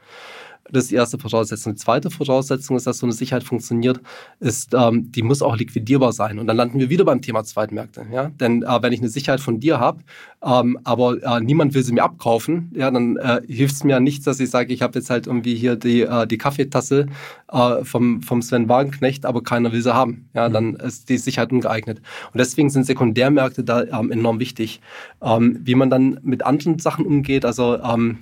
Das 0.70 0.84
ist 0.84 0.90
die 0.90 0.96
erste 0.96 1.18
Voraussetzung. 1.18 1.74
Die 1.74 1.78
zweite 1.78 2.10
Voraussetzung 2.10 2.76
ist, 2.76 2.86
dass 2.86 2.98
so 2.98 3.06
eine 3.06 3.12
Sicherheit 3.12 3.42
funktioniert, 3.42 4.00
ist, 4.40 4.74
ähm, 4.74 5.10
die 5.12 5.22
muss 5.22 5.42
auch 5.42 5.56
liquidierbar 5.56 6.12
sein. 6.12 6.38
Und 6.38 6.46
dann 6.46 6.56
landen 6.56 6.78
wir 6.78 6.88
wieder 6.88 7.04
beim 7.04 7.20
Thema 7.20 7.44
Zweitmärkte. 7.44 8.06
Ja? 8.12 8.30
Denn 8.40 8.62
äh, 8.62 8.82
wenn 8.82 8.92
ich 8.92 9.00
eine 9.00 9.08
Sicherheit 9.08 9.40
von 9.40 9.60
dir 9.60 9.80
habe, 9.80 10.00
ähm, 10.44 10.78
aber 10.84 11.22
äh, 11.22 11.40
niemand 11.40 11.74
will 11.74 11.82
sie 11.82 11.92
mir 11.92 12.02
abkaufen, 12.02 12.72
ja, 12.74 12.90
dann 12.90 13.16
äh, 13.16 13.42
hilft 13.46 13.76
es 13.76 13.84
mir 13.84 14.00
nichts, 14.00 14.24
dass 14.24 14.40
ich 14.40 14.50
sage, 14.50 14.72
ich 14.72 14.82
habe 14.82 14.98
jetzt 14.98 15.08
halt 15.08 15.26
irgendwie 15.26 15.54
hier 15.54 15.76
die, 15.76 16.02
äh, 16.02 16.26
die 16.26 16.38
Kaffeetasse 16.38 17.06
äh, 17.52 17.84
vom, 17.84 18.22
vom 18.22 18.42
Sven 18.42 18.68
Wagenknecht, 18.68 19.24
aber 19.24 19.42
keiner 19.42 19.72
will 19.72 19.82
sie 19.82 19.94
haben. 19.94 20.28
Ja, 20.34 20.48
mhm. 20.48 20.52
dann 20.52 20.76
ist 20.76 21.08
die 21.08 21.18
Sicherheit 21.18 21.52
ungeeignet. 21.52 21.98
Und 22.32 22.38
deswegen 22.38 22.70
sind 22.70 22.86
Sekundärmärkte 22.86 23.62
da 23.62 23.82
ähm, 23.84 24.10
enorm 24.10 24.40
wichtig. 24.40 24.80
Ähm, 25.22 25.58
wie 25.62 25.74
man 25.74 25.90
dann 25.90 26.18
mit 26.22 26.44
anderen 26.44 26.78
Sachen 26.78 27.06
umgeht, 27.06 27.44
also 27.44 27.78
ähm, 27.78 28.18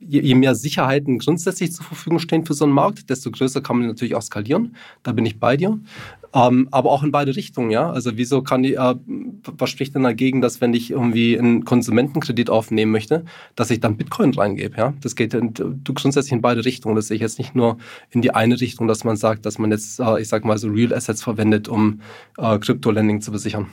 je, 0.00 0.20
je 0.20 0.34
mehr 0.34 0.54
Sicherheiten 0.54 1.18
grundsätzlich 1.28 1.72
zur 1.74 1.84
Verfügung 1.84 2.20
stehen 2.20 2.46
für 2.46 2.54
so 2.54 2.64
einen 2.64 2.72
Markt, 2.72 3.10
desto 3.10 3.30
größer 3.30 3.60
kann 3.60 3.76
man 3.78 3.86
natürlich 3.86 4.14
auch 4.14 4.22
skalieren. 4.22 4.74
Da 5.02 5.12
bin 5.12 5.26
ich 5.26 5.38
bei 5.38 5.58
dir. 5.58 5.78
Ähm, 6.32 6.68
aber 6.70 6.90
auch 6.90 7.02
in 7.02 7.12
beide 7.12 7.36
Richtungen, 7.36 7.70
ja. 7.70 7.90
Also 7.90 8.16
wieso 8.16 8.40
kann 8.40 8.62
die, 8.62 8.76
äh, 8.76 8.94
was 9.42 9.68
spricht 9.68 9.94
denn 9.94 10.04
dagegen, 10.04 10.40
dass 10.40 10.62
wenn 10.62 10.72
ich 10.72 10.90
irgendwie 10.90 11.38
einen 11.38 11.66
Konsumentenkredit 11.66 12.48
aufnehmen 12.48 12.92
möchte, 12.92 13.26
dass 13.56 13.70
ich 13.70 13.80
dann 13.80 13.98
Bitcoin 13.98 14.32
reingebe, 14.32 14.78
ja? 14.78 14.94
Das 15.02 15.16
geht 15.16 15.34
in, 15.34 15.52
grundsätzlich 15.84 16.32
in 16.32 16.40
beide 16.40 16.64
Richtungen. 16.64 16.96
Das 16.96 17.08
sehe 17.08 17.16
ich 17.16 17.22
jetzt 17.22 17.38
nicht 17.38 17.54
nur 17.54 17.76
in 18.10 18.22
die 18.22 18.30
eine 18.30 18.58
Richtung, 18.58 18.88
dass 18.88 19.04
man 19.04 19.16
sagt, 19.16 19.44
dass 19.44 19.58
man 19.58 19.70
jetzt, 19.70 20.00
äh, 20.00 20.22
ich 20.22 20.28
sag 20.28 20.46
mal 20.46 20.56
so 20.56 20.68
Real 20.68 20.94
Assets 20.94 21.22
verwendet, 21.22 21.68
um 21.68 22.00
äh, 22.38 22.58
Crypto-Lending 22.58 23.20
zu 23.20 23.32
besichern. 23.32 23.66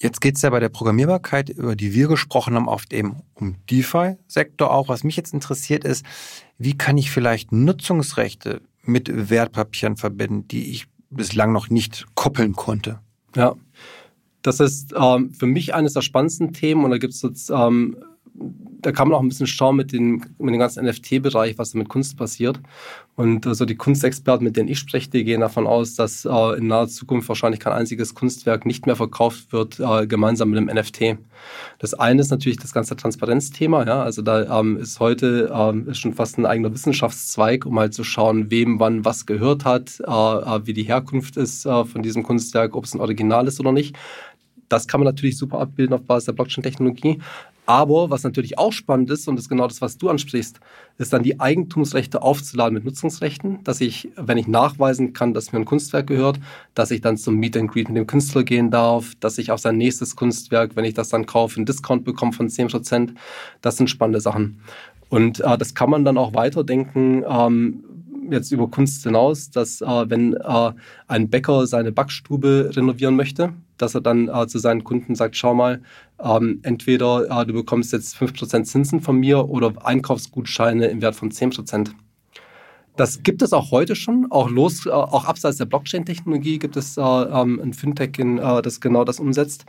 Jetzt 0.00 0.20
geht 0.20 0.36
es 0.36 0.42
ja 0.42 0.50
bei 0.50 0.60
der 0.60 0.68
Programmierbarkeit, 0.68 1.50
über 1.50 1.74
die 1.74 1.92
wir 1.92 2.08
gesprochen 2.08 2.54
haben, 2.54 2.68
oft 2.68 2.92
eben 2.92 3.22
um 3.34 3.56
DeFi-Sektor 3.68 4.70
auch. 4.70 4.88
Was 4.88 5.02
mich 5.02 5.16
jetzt 5.16 5.34
interessiert 5.34 5.84
ist, 5.84 6.04
wie 6.56 6.78
kann 6.78 6.98
ich 6.98 7.10
vielleicht 7.10 7.50
Nutzungsrechte 7.50 8.60
mit 8.82 9.30
Wertpapieren 9.30 9.96
verbinden, 9.96 10.46
die 10.48 10.70
ich 10.70 10.86
bislang 11.10 11.52
noch 11.52 11.68
nicht 11.68 12.06
koppeln 12.14 12.54
konnte. 12.54 13.00
Ja, 13.34 13.54
das 14.42 14.60
ist 14.60 14.94
ähm, 14.96 15.32
für 15.32 15.46
mich 15.46 15.74
eines 15.74 15.94
der 15.94 16.02
spannendsten 16.02 16.52
Themen 16.52 16.84
und 16.84 16.90
da 16.90 16.98
gibt 16.98 17.14
es 17.14 17.22
jetzt 17.22 17.50
ähm, 17.50 17.96
da 18.80 18.92
kann 18.92 19.08
man 19.08 19.16
auch 19.16 19.22
ein 19.22 19.28
bisschen 19.28 19.46
schauen 19.46 19.76
mit, 19.76 19.92
den, 19.92 20.24
mit 20.38 20.54
dem 20.54 20.58
ganzen 20.58 20.84
NFT-Bereich, 20.86 21.58
was 21.58 21.72
da 21.72 21.78
mit 21.78 21.88
Kunst 21.88 22.16
passiert. 22.16 22.60
Und 23.18 23.48
also 23.48 23.64
die 23.64 23.74
Kunstexperten, 23.74 24.44
mit 24.44 24.56
denen 24.56 24.68
ich 24.68 24.78
spreche, 24.78 25.10
die 25.10 25.24
gehen 25.24 25.40
davon 25.40 25.66
aus, 25.66 25.96
dass 25.96 26.24
äh, 26.24 26.56
in 26.56 26.68
naher 26.68 26.86
Zukunft 26.86 27.28
wahrscheinlich 27.28 27.58
kein 27.58 27.72
einziges 27.72 28.14
Kunstwerk 28.14 28.64
nicht 28.64 28.86
mehr 28.86 28.94
verkauft 28.94 29.52
wird, 29.52 29.80
äh, 29.80 30.06
gemeinsam 30.06 30.50
mit 30.50 30.58
einem 30.58 30.78
NFT. 30.78 31.18
Das 31.80 31.94
eine 31.94 32.20
ist 32.20 32.30
natürlich 32.30 32.58
das 32.58 32.72
ganze 32.72 32.94
Transparenzthema. 32.94 33.84
Ja? 33.86 34.04
Also 34.04 34.22
da 34.22 34.60
ähm, 34.60 34.76
ist 34.76 35.00
heute 35.00 35.50
ähm, 35.52 35.88
ist 35.88 35.98
schon 35.98 36.14
fast 36.14 36.38
ein 36.38 36.46
eigener 36.46 36.72
Wissenschaftszweig, 36.72 37.66
um 37.66 37.76
halt 37.76 37.92
zu 37.92 38.04
schauen, 38.04 38.52
wem 38.52 38.78
wann 38.78 39.04
was 39.04 39.26
gehört 39.26 39.64
hat, 39.64 39.98
äh, 39.98 40.10
äh 40.12 40.66
wie 40.66 40.72
die 40.72 40.84
Herkunft 40.84 41.36
ist 41.36 41.66
äh, 41.66 41.84
von 41.84 42.02
diesem 42.02 42.22
Kunstwerk, 42.22 42.76
ob 42.76 42.84
es 42.84 42.94
ein 42.94 43.00
Original 43.00 43.48
ist 43.48 43.58
oder 43.58 43.72
nicht. 43.72 43.96
Das 44.68 44.86
kann 44.86 45.00
man 45.00 45.06
natürlich 45.06 45.38
super 45.38 45.60
abbilden 45.60 45.94
auf 45.94 46.02
Basis 46.02 46.26
der 46.26 46.32
Blockchain-Technologie. 46.32 47.18
Aber 47.68 48.08
was 48.08 48.24
natürlich 48.24 48.56
auch 48.56 48.72
spannend 48.72 49.10
ist, 49.10 49.28
und 49.28 49.36
das 49.36 49.44
ist 49.44 49.48
genau 49.50 49.68
das, 49.68 49.82
was 49.82 49.98
du 49.98 50.08
ansprichst, 50.08 50.58
ist 50.96 51.12
dann 51.12 51.22
die 51.22 51.38
Eigentumsrechte 51.38 52.22
aufzuladen 52.22 52.72
mit 52.72 52.86
Nutzungsrechten, 52.86 53.62
dass 53.62 53.82
ich, 53.82 54.08
wenn 54.16 54.38
ich 54.38 54.48
nachweisen 54.48 55.12
kann, 55.12 55.34
dass 55.34 55.52
mir 55.52 55.58
ein 55.58 55.66
Kunstwerk 55.66 56.06
gehört, 56.06 56.40
dass 56.74 56.90
ich 56.90 57.02
dann 57.02 57.18
zum 57.18 57.34
Meet 57.34 57.58
and 57.58 57.70
Greet 57.70 57.88
mit 57.88 57.98
dem 57.98 58.06
Künstler 58.06 58.42
gehen 58.42 58.70
darf, 58.70 59.12
dass 59.20 59.36
ich 59.36 59.50
auf 59.50 59.60
sein 59.60 59.76
nächstes 59.76 60.16
Kunstwerk, 60.16 60.76
wenn 60.76 60.86
ich 60.86 60.94
das 60.94 61.10
dann 61.10 61.26
kaufe, 61.26 61.56
einen 61.56 61.66
Discount 61.66 62.04
bekomme 62.04 62.32
von 62.32 62.48
10%. 62.48 63.10
Das 63.60 63.76
sind 63.76 63.90
spannende 63.90 64.22
Sachen. 64.22 64.62
Und 65.10 65.40
äh, 65.40 65.58
das 65.58 65.74
kann 65.74 65.90
man 65.90 66.06
dann 66.06 66.16
auch 66.16 66.32
weiterdenken, 66.32 67.22
ähm, 67.28 67.84
jetzt 68.30 68.50
über 68.50 68.68
Kunst 68.70 69.02
hinaus, 69.02 69.50
dass 69.50 69.82
äh, 69.82 69.86
wenn 69.86 70.32
äh, 70.32 70.72
ein 71.06 71.28
Bäcker 71.28 71.66
seine 71.66 71.92
Backstube 71.92 72.70
renovieren 72.74 73.14
möchte, 73.14 73.52
dass 73.78 73.94
er 73.94 74.00
dann 74.00 74.28
äh, 74.28 74.46
zu 74.46 74.58
seinen 74.58 74.84
Kunden 74.84 75.14
sagt, 75.14 75.36
schau 75.36 75.54
mal, 75.54 75.82
ähm, 76.22 76.60
entweder 76.62 77.26
äh, 77.30 77.46
du 77.46 77.52
bekommst 77.54 77.92
jetzt 77.92 78.16
5% 78.16 78.64
Zinsen 78.64 79.00
von 79.00 79.16
mir 79.16 79.48
oder 79.48 79.72
Einkaufsgutscheine 79.84 80.86
im 80.86 81.02
Wert 81.02 81.14
von 81.14 81.30
10%. 81.30 81.90
Das 82.98 83.22
gibt 83.22 83.42
es 83.42 83.52
auch 83.52 83.70
heute 83.70 83.94
schon, 83.94 84.26
auch 84.30 84.50
los, 84.50 84.84
äh, 84.84 84.90
auch 84.90 85.24
abseits 85.24 85.58
der 85.58 85.66
Blockchain-Technologie 85.66 86.58
gibt 86.58 86.76
es 86.76 86.96
äh, 86.96 87.00
ähm, 87.00 87.60
ein 87.62 87.72
Fintech, 87.72 88.18
in, 88.18 88.38
äh, 88.38 88.60
das 88.60 88.80
genau 88.80 89.04
das 89.04 89.20
umsetzt 89.20 89.64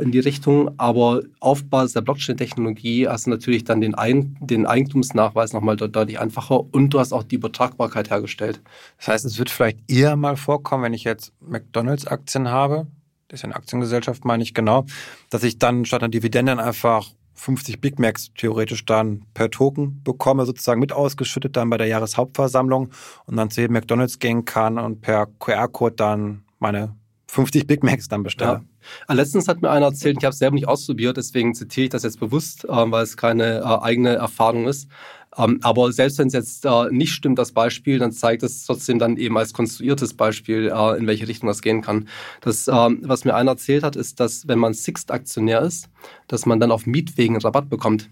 in 0.00 0.12
die 0.12 0.20
Richtung. 0.20 0.70
Aber 0.78 1.22
auf 1.40 1.64
Basis 1.64 1.94
der 1.94 2.02
Blockchain-Technologie 2.02 3.08
hast 3.08 3.26
du 3.26 3.30
natürlich 3.30 3.64
dann 3.64 3.80
den, 3.80 3.96
Ein 3.96 4.36
den 4.40 4.66
Eigentumsnachweis 4.66 5.52
nochmal 5.52 5.74
deutlich 5.74 6.20
einfacher 6.20 6.60
und 6.72 6.90
du 6.90 7.00
hast 7.00 7.12
auch 7.12 7.24
die 7.24 7.34
Übertragbarkeit 7.34 8.08
hergestellt. 8.08 8.62
Das 8.98 9.08
heißt, 9.08 9.24
es 9.24 9.36
wird 9.36 9.50
vielleicht 9.50 9.78
eher 9.90 10.14
mal 10.14 10.36
vorkommen, 10.36 10.84
wenn 10.84 10.94
ich 10.94 11.02
jetzt 11.02 11.32
McDonalds-Aktien 11.40 12.48
habe, 12.48 12.86
ist 13.34 13.42
ja 13.42 13.48
eine 13.48 13.56
Aktiengesellschaft, 13.56 14.24
meine 14.24 14.42
ich 14.42 14.54
genau, 14.54 14.84
dass 15.30 15.42
ich 15.42 15.58
dann 15.58 15.84
statt 15.84 16.02
einer 16.02 16.10
Dividende 16.10 16.62
einfach 16.62 17.10
50 17.34 17.80
Big 17.80 17.98
Macs 17.98 18.30
theoretisch 18.36 18.84
dann 18.84 19.26
per 19.34 19.50
Token 19.50 20.02
bekomme, 20.04 20.46
sozusagen 20.46 20.80
mit 20.80 20.92
ausgeschüttet 20.92 21.56
dann 21.56 21.68
bei 21.68 21.76
der 21.76 21.88
Jahreshauptversammlung 21.88 22.90
und 23.26 23.36
dann 23.36 23.50
zu 23.50 23.60
jedem 23.60 23.74
McDonalds 23.74 24.18
gehen 24.18 24.44
kann 24.44 24.78
und 24.78 25.00
per 25.00 25.26
QR-Code 25.26 25.96
dann 25.96 26.44
meine 26.58 26.94
50 27.26 27.66
Big 27.66 27.82
Macs 27.82 28.08
dann 28.08 28.22
bestelle. 28.22 28.62
Ja. 29.08 29.14
Letztens 29.14 29.48
hat 29.48 29.60
mir 29.60 29.70
einer 29.70 29.86
erzählt, 29.86 30.18
ich 30.18 30.24
habe 30.24 30.32
es 30.32 30.38
selber 30.38 30.54
nicht 30.54 30.68
ausprobiert, 30.68 31.16
deswegen 31.16 31.54
zitiere 31.54 31.84
ich 31.84 31.90
das 31.90 32.04
jetzt 32.04 32.20
bewusst, 32.20 32.64
äh, 32.64 32.68
weil 32.68 33.02
es 33.02 33.16
keine 33.16 33.58
äh, 33.58 33.82
eigene 33.82 34.14
Erfahrung 34.14 34.68
ist. 34.68 34.88
Ähm, 35.36 35.58
aber 35.62 35.92
selbst 35.92 36.18
wenn 36.18 36.28
es 36.28 36.32
jetzt 36.32 36.64
äh, 36.64 36.90
nicht 36.90 37.12
stimmt, 37.12 37.38
das 37.38 37.52
Beispiel, 37.52 37.98
dann 37.98 38.12
zeigt 38.12 38.42
es 38.42 38.66
trotzdem 38.66 38.98
dann 38.98 39.16
eben 39.16 39.36
als 39.36 39.52
konstruiertes 39.52 40.14
Beispiel, 40.14 40.72
äh, 40.74 40.98
in 40.98 41.06
welche 41.06 41.28
Richtung 41.28 41.48
das 41.48 41.62
gehen 41.62 41.82
kann. 41.82 42.08
Das, 42.40 42.68
ähm, 42.68 43.00
was 43.02 43.24
mir 43.24 43.34
einer 43.34 43.52
erzählt 43.52 43.82
hat, 43.84 43.96
ist, 43.96 44.20
dass 44.20 44.46
wenn 44.48 44.58
man 44.58 44.74
Sixt-Aktionär 44.74 45.62
ist, 45.62 45.88
dass 46.28 46.46
man 46.46 46.60
dann 46.60 46.70
auf 46.70 46.86
Mietwegen 46.86 47.36
Rabatt 47.36 47.68
bekommt. 47.68 48.08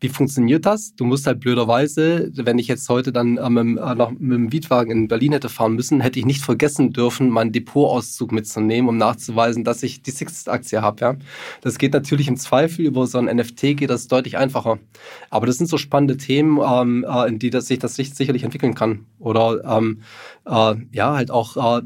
Wie 0.00 0.08
funktioniert 0.08 0.64
das? 0.64 0.94
Du 0.94 1.04
musst 1.04 1.26
halt 1.26 1.40
blöderweise, 1.40 2.30
wenn 2.34 2.58
ich 2.58 2.68
jetzt 2.68 2.88
heute 2.88 3.12
dann 3.12 3.36
äh, 3.36 3.50
mit, 3.50 3.78
äh, 3.78 3.94
noch 3.94 4.10
mit 4.10 4.20
dem 4.20 4.46
Mietwagen 4.46 4.90
in 4.90 5.08
Berlin 5.08 5.32
hätte 5.32 5.50
fahren 5.50 5.74
müssen, 5.74 6.00
hätte 6.00 6.18
ich 6.18 6.24
nicht 6.24 6.42
vergessen 6.42 6.94
dürfen, 6.94 7.28
meinen 7.28 7.52
Depotauszug 7.52 8.32
mitzunehmen, 8.32 8.88
um 8.88 8.96
nachzuweisen, 8.96 9.62
dass 9.62 9.82
ich 9.82 10.00
die 10.00 10.10
Sixt-Aktie 10.10 10.80
habe. 10.80 11.00
Ja? 11.00 11.16
Das 11.60 11.76
geht 11.76 11.92
natürlich 11.92 12.28
im 12.28 12.38
Zweifel 12.38 12.86
über 12.86 13.06
so 13.06 13.18
ein 13.18 13.26
NFT, 13.26 13.76
geht 13.76 13.90
das 13.90 14.08
deutlich 14.08 14.38
einfacher. 14.38 14.78
Aber 15.28 15.46
das 15.46 15.58
sind 15.58 15.66
so 15.66 15.76
spannende 15.76 16.16
Themen, 16.16 16.58
ähm, 16.66 17.04
äh, 17.06 17.28
in 17.28 17.38
die 17.38 17.50
das 17.50 17.66
sich 17.66 17.78
das 17.78 17.94
sicherlich 17.96 18.42
entwickeln 18.42 18.74
kann. 18.74 19.04
Oder 19.18 19.62
ähm, 19.64 20.00
äh, 20.46 20.76
ja, 20.92 21.14
halt 21.14 21.30
auch 21.30 21.78
äh, 21.78 21.82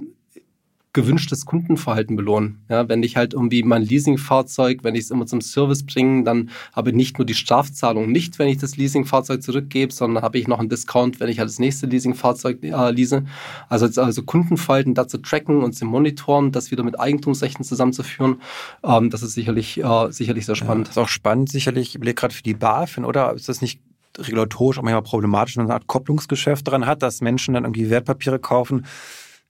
gewünschtes 0.95 1.45
Kundenverhalten 1.45 2.17
belohnen. 2.17 2.65
Ja, 2.71 2.89
wenn 2.89 3.03
ich 3.03 3.17
halt 3.17 3.35
irgendwie 3.35 3.63
mein 3.65 3.83
Leasingfahrzeug, 3.83 4.85
wenn 4.85 4.95
ich 4.95 5.03
es 5.03 5.11
immer 5.11 5.27
zum 5.27 5.41
Service 5.41 5.85
bringe, 5.85 6.23
dann 6.23 6.51
habe 6.73 6.91
ich 6.91 6.97
nicht 6.97 7.19
nur 7.19 7.27
die 7.27 7.35
Strafzahlung 7.35 8.11
nicht, 8.11 8.39
wenn 8.39 8.49
ich 8.49 8.59
das 8.59 8.77
Leasingfahrzeug 8.77 9.43
zurückgebe, 9.43 9.93
sondern 9.93 10.23
habe 10.23 10.39
ich 10.39 10.49
noch 10.49 10.61
einen 10.61 10.69
Discount, 10.69 11.21
wenn 11.21 11.29
ich 11.29 11.41
halt 11.41 11.49
das 11.49 11.59
nächste 11.59 11.87
Leasingfahrzeug 11.87 12.63
äh, 12.63 12.91
lease. 12.93 13.25
Also, 13.69 14.01
also 14.01 14.23
Kundenverhalten 14.23 14.95
da 14.95 15.09
zu 15.09 15.19
tracken 15.19 15.63
und 15.63 15.73
zu 15.73 15.85
monitoren, 15.85 16.53
das 16.53 16.71
wieder 16.71 16.85
mit 16.85 16.99
Eigentumsrechten 16.99 17.65
zusammenzuführen, 17.65 18.41
ähm, 18.85 19.11
das 19.11 19.23
ist 19.23 19.35
sicherlich, 19.35 19.83
äh, 19.83 20.13
sicherlich 20.13 20.47
sehr 20.47 20.55
spannend. 20.55 20.87
Ja, 20.87 20.91
das 20.91 20.97
ist 20.97 21.03
auch 21.03 21.09
spannend, 21.09 21.51
sicherlich. 21.51 21.89
Ich 21.89 21.95
überlege 21.97 22.15
gerade 22.15 22.35
für 22.35 22.45
die 22.45 22.55
BaFin, 22.55 23.05
oder? 23.05 23.35
Ist 23.35 23.49
das 23.49 23.61
nicht 23.61 23.81
regulatorisch 24.17 24.79
auch 24.79 24.83
manchmal 24.83 25.03
problematisch, 25.03 25.57
wenn 25.57 25.65
man 25.65 25.73
eine 25.73 25.81
Art 25.81 25.89
Kopplungsgeschäft 25.89 26.69
dran 26.69 26.87
hat, 26.87 27.03
dass 27.03 27.21
Menschen 27.21 27.55
dann 27.55 27.65
irgendwie 27.65 27.91
Wertpapiere 27.91 28.39
kaufen, 28.39 28.87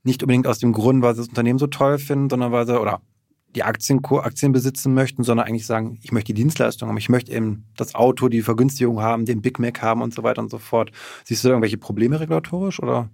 nicht 0.04 0.22
unbedingt 0.22 0.46
aus 0.46 0.58
dem 0.58 0.72
Grund, 0.72 1.02
weil 1.02 1.14
sie 1.14 1.20
das 1.22 1.28
Unternehmen 1.28 1.58
so 1.58 1.66
toll 1.66 1.98
finden, 1.98 2.30
sondern 2.30 2.52
weil 2.52 2.66
sie, 2.66 2.80
oder 2.80 3.00
die 3.54 3.62
Aktien, 3.62 4.04
Aktien 4.04 4.52
besitzen 4.52 4.94
möchten, 4.94 5.22
sondern 5.22 5.46
eigentlich 5.46 5.66
sagen, 5.66 5.98
ich 6.02 6.12
möchte 6.12 6.32
die 6.32 6.40
Dienstleistung 6.42 6.88
haben, 6.88 6.96
ich 6.96 7.08
möchte 7.08 7.32
eben 7.32 7.66
das 7.76 7.94
Auto, 7.94 8.28
die 8.28 8.42
Vergünstigung 8.42 9.00
haben, 9.00 9.26
den 9.26 9.42
Big 9.42 9.58
Mac 9.58 9.80
haben 9.80 10.02
und 10.02 10.12
so 10.12 10.22
weiter 10.22 10.42
und 10.42 10.50
so 10.50 10.58
fort. 10.58 10.90
Siehst 11.24 11.44
du 11.44 11.48
irgendwelche 11.48 11.78
Probleme 11.78 12.18
regulatorisch 12.20 12.80
oder? 12.80 13.10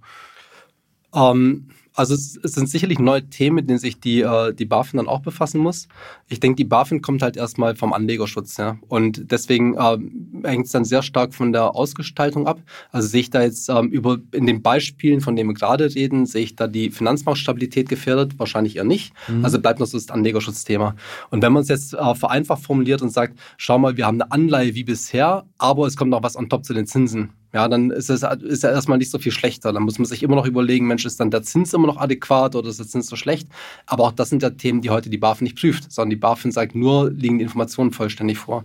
Ähm, 1.14 1.68
Also 1.94 2.14
es, 2.14 2.38
es, 2.42 2.52
sind 2.52 2.68
sicherlich 2.68 2.98
neue 2.98 3.28
Themen, 3.28 3.56
mit 3.56 3.68
denen 3.68 3.78
sich 3.78 4.00
die, 4.00 4.20
äh, 4.20 4.54
die 4.54 4.64
BaFin 4.64 4.98
dann 4.98 5.08
auch 5.08 5.20
befassen 5.20 5.60
muss. 5.60 5.88
Ich 6.28 6.40
denke, 6.40 6.56
die 6.56 6.64
BaFin 6.64 7.02
kommt 7.02 7.22
halt 7.22 7.36
erstmal 7.36 7.74
vom 7.74 7.92
Anlegerschutz. 7.92 8.56
Ja? 8.56 8.78
Und 8.88 9.30
deswegen 9.32 9.74
äh, 9.74 9.98
hängt 10.44 10.66
es 10.66 10.72
dann 10.72 10.84
sehr 10.84 11.02
stark 11.02 11.34
von 11.34 11.52
der 11.52 11.74
Ausgestaltung 11.74 12.46
ab. 12.46 12.60
Also 12.92 13.08
sehe 13.08 13.20
ich 13.20 13.30
da 13.30 13.42
jetzt 13.42 13.68
ähm, 13.68 13.88
über 13.88 14.18
in 14.32 14.46
den 14.46 14.62
Beispielen, 14.62 15.20
von 15.20 15.34
denen 15.34 15.50
wir 15.50 15.54
gerade 15.54 15.92
reden, 15.94 16.26
sehe 16.26 16.42
ich 16.42 16.56
da 16.56 16.68
die 16.68 16.90
Finanzmarktstabilität 16.90 17.88
gefährdet? 17.88 18.38
Wahrscheinlich 18.38 18.76
eher 18.76 18.84
nicht. 18.84 19.12
Mhm. 19.28 19.44
Also 19.44 19.60
bleibt 19.60 19.80
noch 19.80 19.86
so 19.86 19.98
das 19.98 20.10
Anlegerschutzthema. 20.10 20.94
Und 21.30 21.42
wenn 21.42 21.52
man 21.52 21.62
es 21.62 21.68
jetzt 21.68 21.94
äh, 21.94 22.14
vereinfacht 22.14 22.62
formuliert 22.62 23.02
und 23.02 23.10
sagt, 23.10 23.38
schau 23.56 23.78
mal, 23.78 23.96
wir 23.96 24.06
haben 24.06 24.20
eine 24.20 24.30
Anleihe 24.30 24.74
wie 24.74 24.84
bisher, 24.84 25.44
aber 25.58 25.86
es 25.86 25.96
kommt 25.96 26.10
noch 26.10 26.22
was 26.22 26.36
on 26.36 26.48
top 26.48 26.64
zu 26.64 26.72
den 26.72 26.86
Zinsen 26.86 27.30
ja, 27.52 27.68
dann 27.68 27.90
ist 27.90 28.10
es 28.10 28.22
ist 28.22 28.62
ja 28.62 28.70
erstmal 28.70 28.98
nicht 28.98 29.10
so 29.10 29.18
viel 29.18 29.32
schlechter. 29.32 29.72
Dann 29.72 29.82
muss 29.82 29.98
man 29.98 30.06
sich 30.06 30.22
immer 30.22 30.36
noch 30.36 30.46
überlegen, 30.46 30.86
Mensch, 30.86 31.04
ist 31.04 31.18
dann 31.18 31.30
der 31.30 31.42
Zins 31.42 31.72
immer 31.72 31.86
noch 31.86 31.96
adäquat 31.96 32.54
oder 32.54 32.68
ist 32.68 32.78
der 32.78 32.86
Zins 32.86 33.06
so 33.06 33.16
schlecht? 33.16 33.48
Aber 33.86 34.04
auch 34.04 34.12
das 34.12 34.30
sind 34.30 34.42
ja 34.42 34.50
Themen, 34.50 34.80
die 34.80 34.90
heute 34.90 35.10
die 35.10 35.18
BaFin 35.18 35.44
nicht 35.44 35.58
prüft, 35.58 35.90
sondern 35.90 36.10
die 36.10 36.16
BaFin 36.16 36.52
sagt 36.52 36.74
nur, 36.74 37.10
liegen 37.10 37.38
die 37.38 37.44
Informationen 37.44 37.92
vollständig 37.92 38.38
vor. 38.38 38.64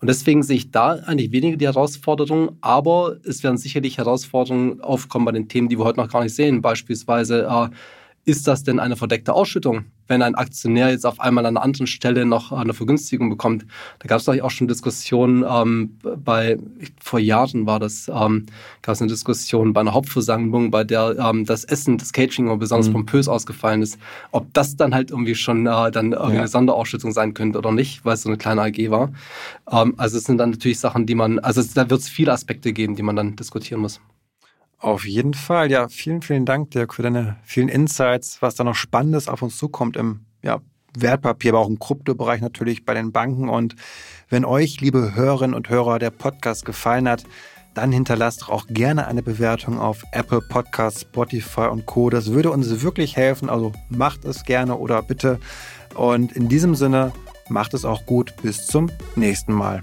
Und 0.00 0.08
deswegen 0.08 0.42
sehe 0.42 0.56
ich 0.56 0.70
da 0.70 0.92
eigentlich 1.06 1.32
weniger 1.32 1.56
die 1.56 1.66
Herausforderungen, 1.66 2.56
aber 2.60 3.16
es 3.24 3.42
werden 3.42 3.58
sicherlich 3.58 3.98
Herausforderungen 3.98 4.80
aufkommen 4.80 5.26
bei 5.26 5.32
den 5.32 5.48
Themen, 5.48 5.68
die 5.68 5.78
wir 5.78 5.84
heute 5.84 6.00
noch 6.00 6.10
gar 6.10 6.22
nicht 6.22 6.34
sehen. 6.34 6.62
Beispielsweise 6.62 7.42
äh, 7.42 7.68
ist 8.24 8.46
das 8.46 8.62
denn 8.62 8.78
eine 8.78 8.96
verdeckte 8.96 9.32
Ausschüttung, 9.32 9.86
wenn 10.06 10.22
ein 10.22 10.36
Aktionär 10.36 10.90
jetzt 10.90 11.04
auf 11.04 11.18
einmal 11.18 11.44
an 11.44 11.56
einer 11.56 11.64
anderen 11.64 11.88
Stelle 11.88 12.24
noch 12.24 12.52
eine 12.52 12.72
Vergünstigung 12.72 13.28
bekommt? 13.28 13.66
Da 13.98 14.06
gab 14.06 14.20
es 14.20 14.28
auch 14.28 14.50
schon 14.50 14.68
Diskussionen, 14.68 15.44
ähm, 15.48 15.98
bei, 16.24 16.56
vor 17.00 17.18
Jahren 17.18 17.66
war 17.66 17.80
das, 17.80 18.08
ähm, 18.08 18.46
gab 18.80 18.94
es 18.94 19.00
eine 19.00 19.10
Diskussion 19.10 19.72
bei 19.72 19.80
einer 19.80 19.92
Hauptversammlung, 19.92 20.70
bei 20.70 20.84
der 20.84 21.16
ähm, 21.18 21.44
das 21.46 21.64
Essen, 21.64 21.98
das 21.98 22.12
Catering 22.12 22.56
besonders 22.60 22.88
mhm. 22.88 22.92
pompös 22.92 23.26
ausgefallen 23.26 23.82
ist, 23.82 23.98
ob 24.30 24.52
das 24.54 24.76
dann 24.76 24.94
halt 24.94 25.10
irgendwie 25.10 25.34
schon 25.34 25.66
äh, 25.66 25.90
dann 25.90 26.12
irgendwie 26.12 26.34
ja. 26.34 26.40
eine 26.40 26.48
Sonderausschüttung 26.48 27.10
sein 27.10 27.34
könnte 27.34 27.58
oder 27.58 27.72
nicht, 27.72 28.04
weil 28.04 28.14
es 28.14 28.22
so 28.22 28.28
eine 28.28 28.38
kleine 28.38 28.62
AG 28.62 28.90
war. 28.90 29.12
Ähm, 29.68 29.94
also 29.96 30.18
es 30.18 30.24
sind 30.24 30.38
dann 30.38 30.50
natürlich 30.50 30.78
Sachen, 30.78 31.06
die 31.06 31.16
man, 31.16 31.40
also 31.40 31.60
da 31.74 31.90
wird 31.90 32.00
es 32.00 32.08
viele 32.08 32.32
Aspekte 32.32 32.72
geben, 32.72 32.94
die 32.94 33.02
man 33.02 33.16
dann 33.16 33.34
diskutieren 33.34 33.80
muss. 33.80 34.00
Auf 34.82 35.06
jeden 35.06 35.32
Fall. 35.32 35.70
Ja, 35.70 35.88
vielen, 35.88 36.22
vielen 36.22 36.44
Dank, 36.44 36.72
Dirk, 36.72 36.94
für 36.94 37.02
deine 37.02 37.36
vielen 37.44 37.68
Insights, 37.68 38.42
was 38.42 38.56
da 38.56 38.64
noch 38.64 38.74
Spannendes 38.74 39.28
auf 39.28 39.40
uns 39.40 39.56
zukommt 39.56 39.96
im 39.96 40.26
ja, 40.42 40.60
Wertpapier, 40.98 41.52
aber 41.52 41.60
auch 41.60 41.68
im 41.68 41.78
Kryptobereich 41.78 42.40
natürlich 42.40 42.84
bei 42.84 42.92
den 42.92 43.12
Banken. 43.12 43.48
Und 43.48 43.76
wenn 44.28 44.44
euch, 44.44 44.80
liebe 44.80 45.14
Hörerinnen 45.14 45.54
und 45.54 45.68
Hörer, 45.68 46.00
der 46.00 46.10
Podcast 46.10 46.64
gefallen 46.64 47.08
hat, 47.08 47.22
dann 47.74 47.92
hinterlasst 47.92 48.48
auch 48.48 48.66
gerne 48.66 49.06
eine 49.06 49.22
Bewertung 49.22 49.78
auf 49.78 50.02
Apple 50.10 50.40
Podcasts, 50.40 51.02
Spotify 51.02 51.68
und 51.70 51.86
Co. 51.86 52.10
Das 52.10 52.32
würde 52.32 52.50
uns 52.50 52.82
wirklich 52.82 53.16
helfen. 53.16 53.48
Also 53.48 53.70
macht 53.88 54.24
es 54.24 54.42
gerne 54.42 54.76
oder 54.76 55.00
bitte. 55.00 55.38
Und 55.94 56.32
in 56.32 56.48
diesem 56.48 56.74
Sinne, 56.74 57.12
macht 57.48 57.72
es 57.72 57.84
auch 57.84 58.04
gut. 58.04 58.34
Bis 58.42 58.66
zum 58.66 58.90
nächsten 59.14 59.52
Mal. 59.52 59.80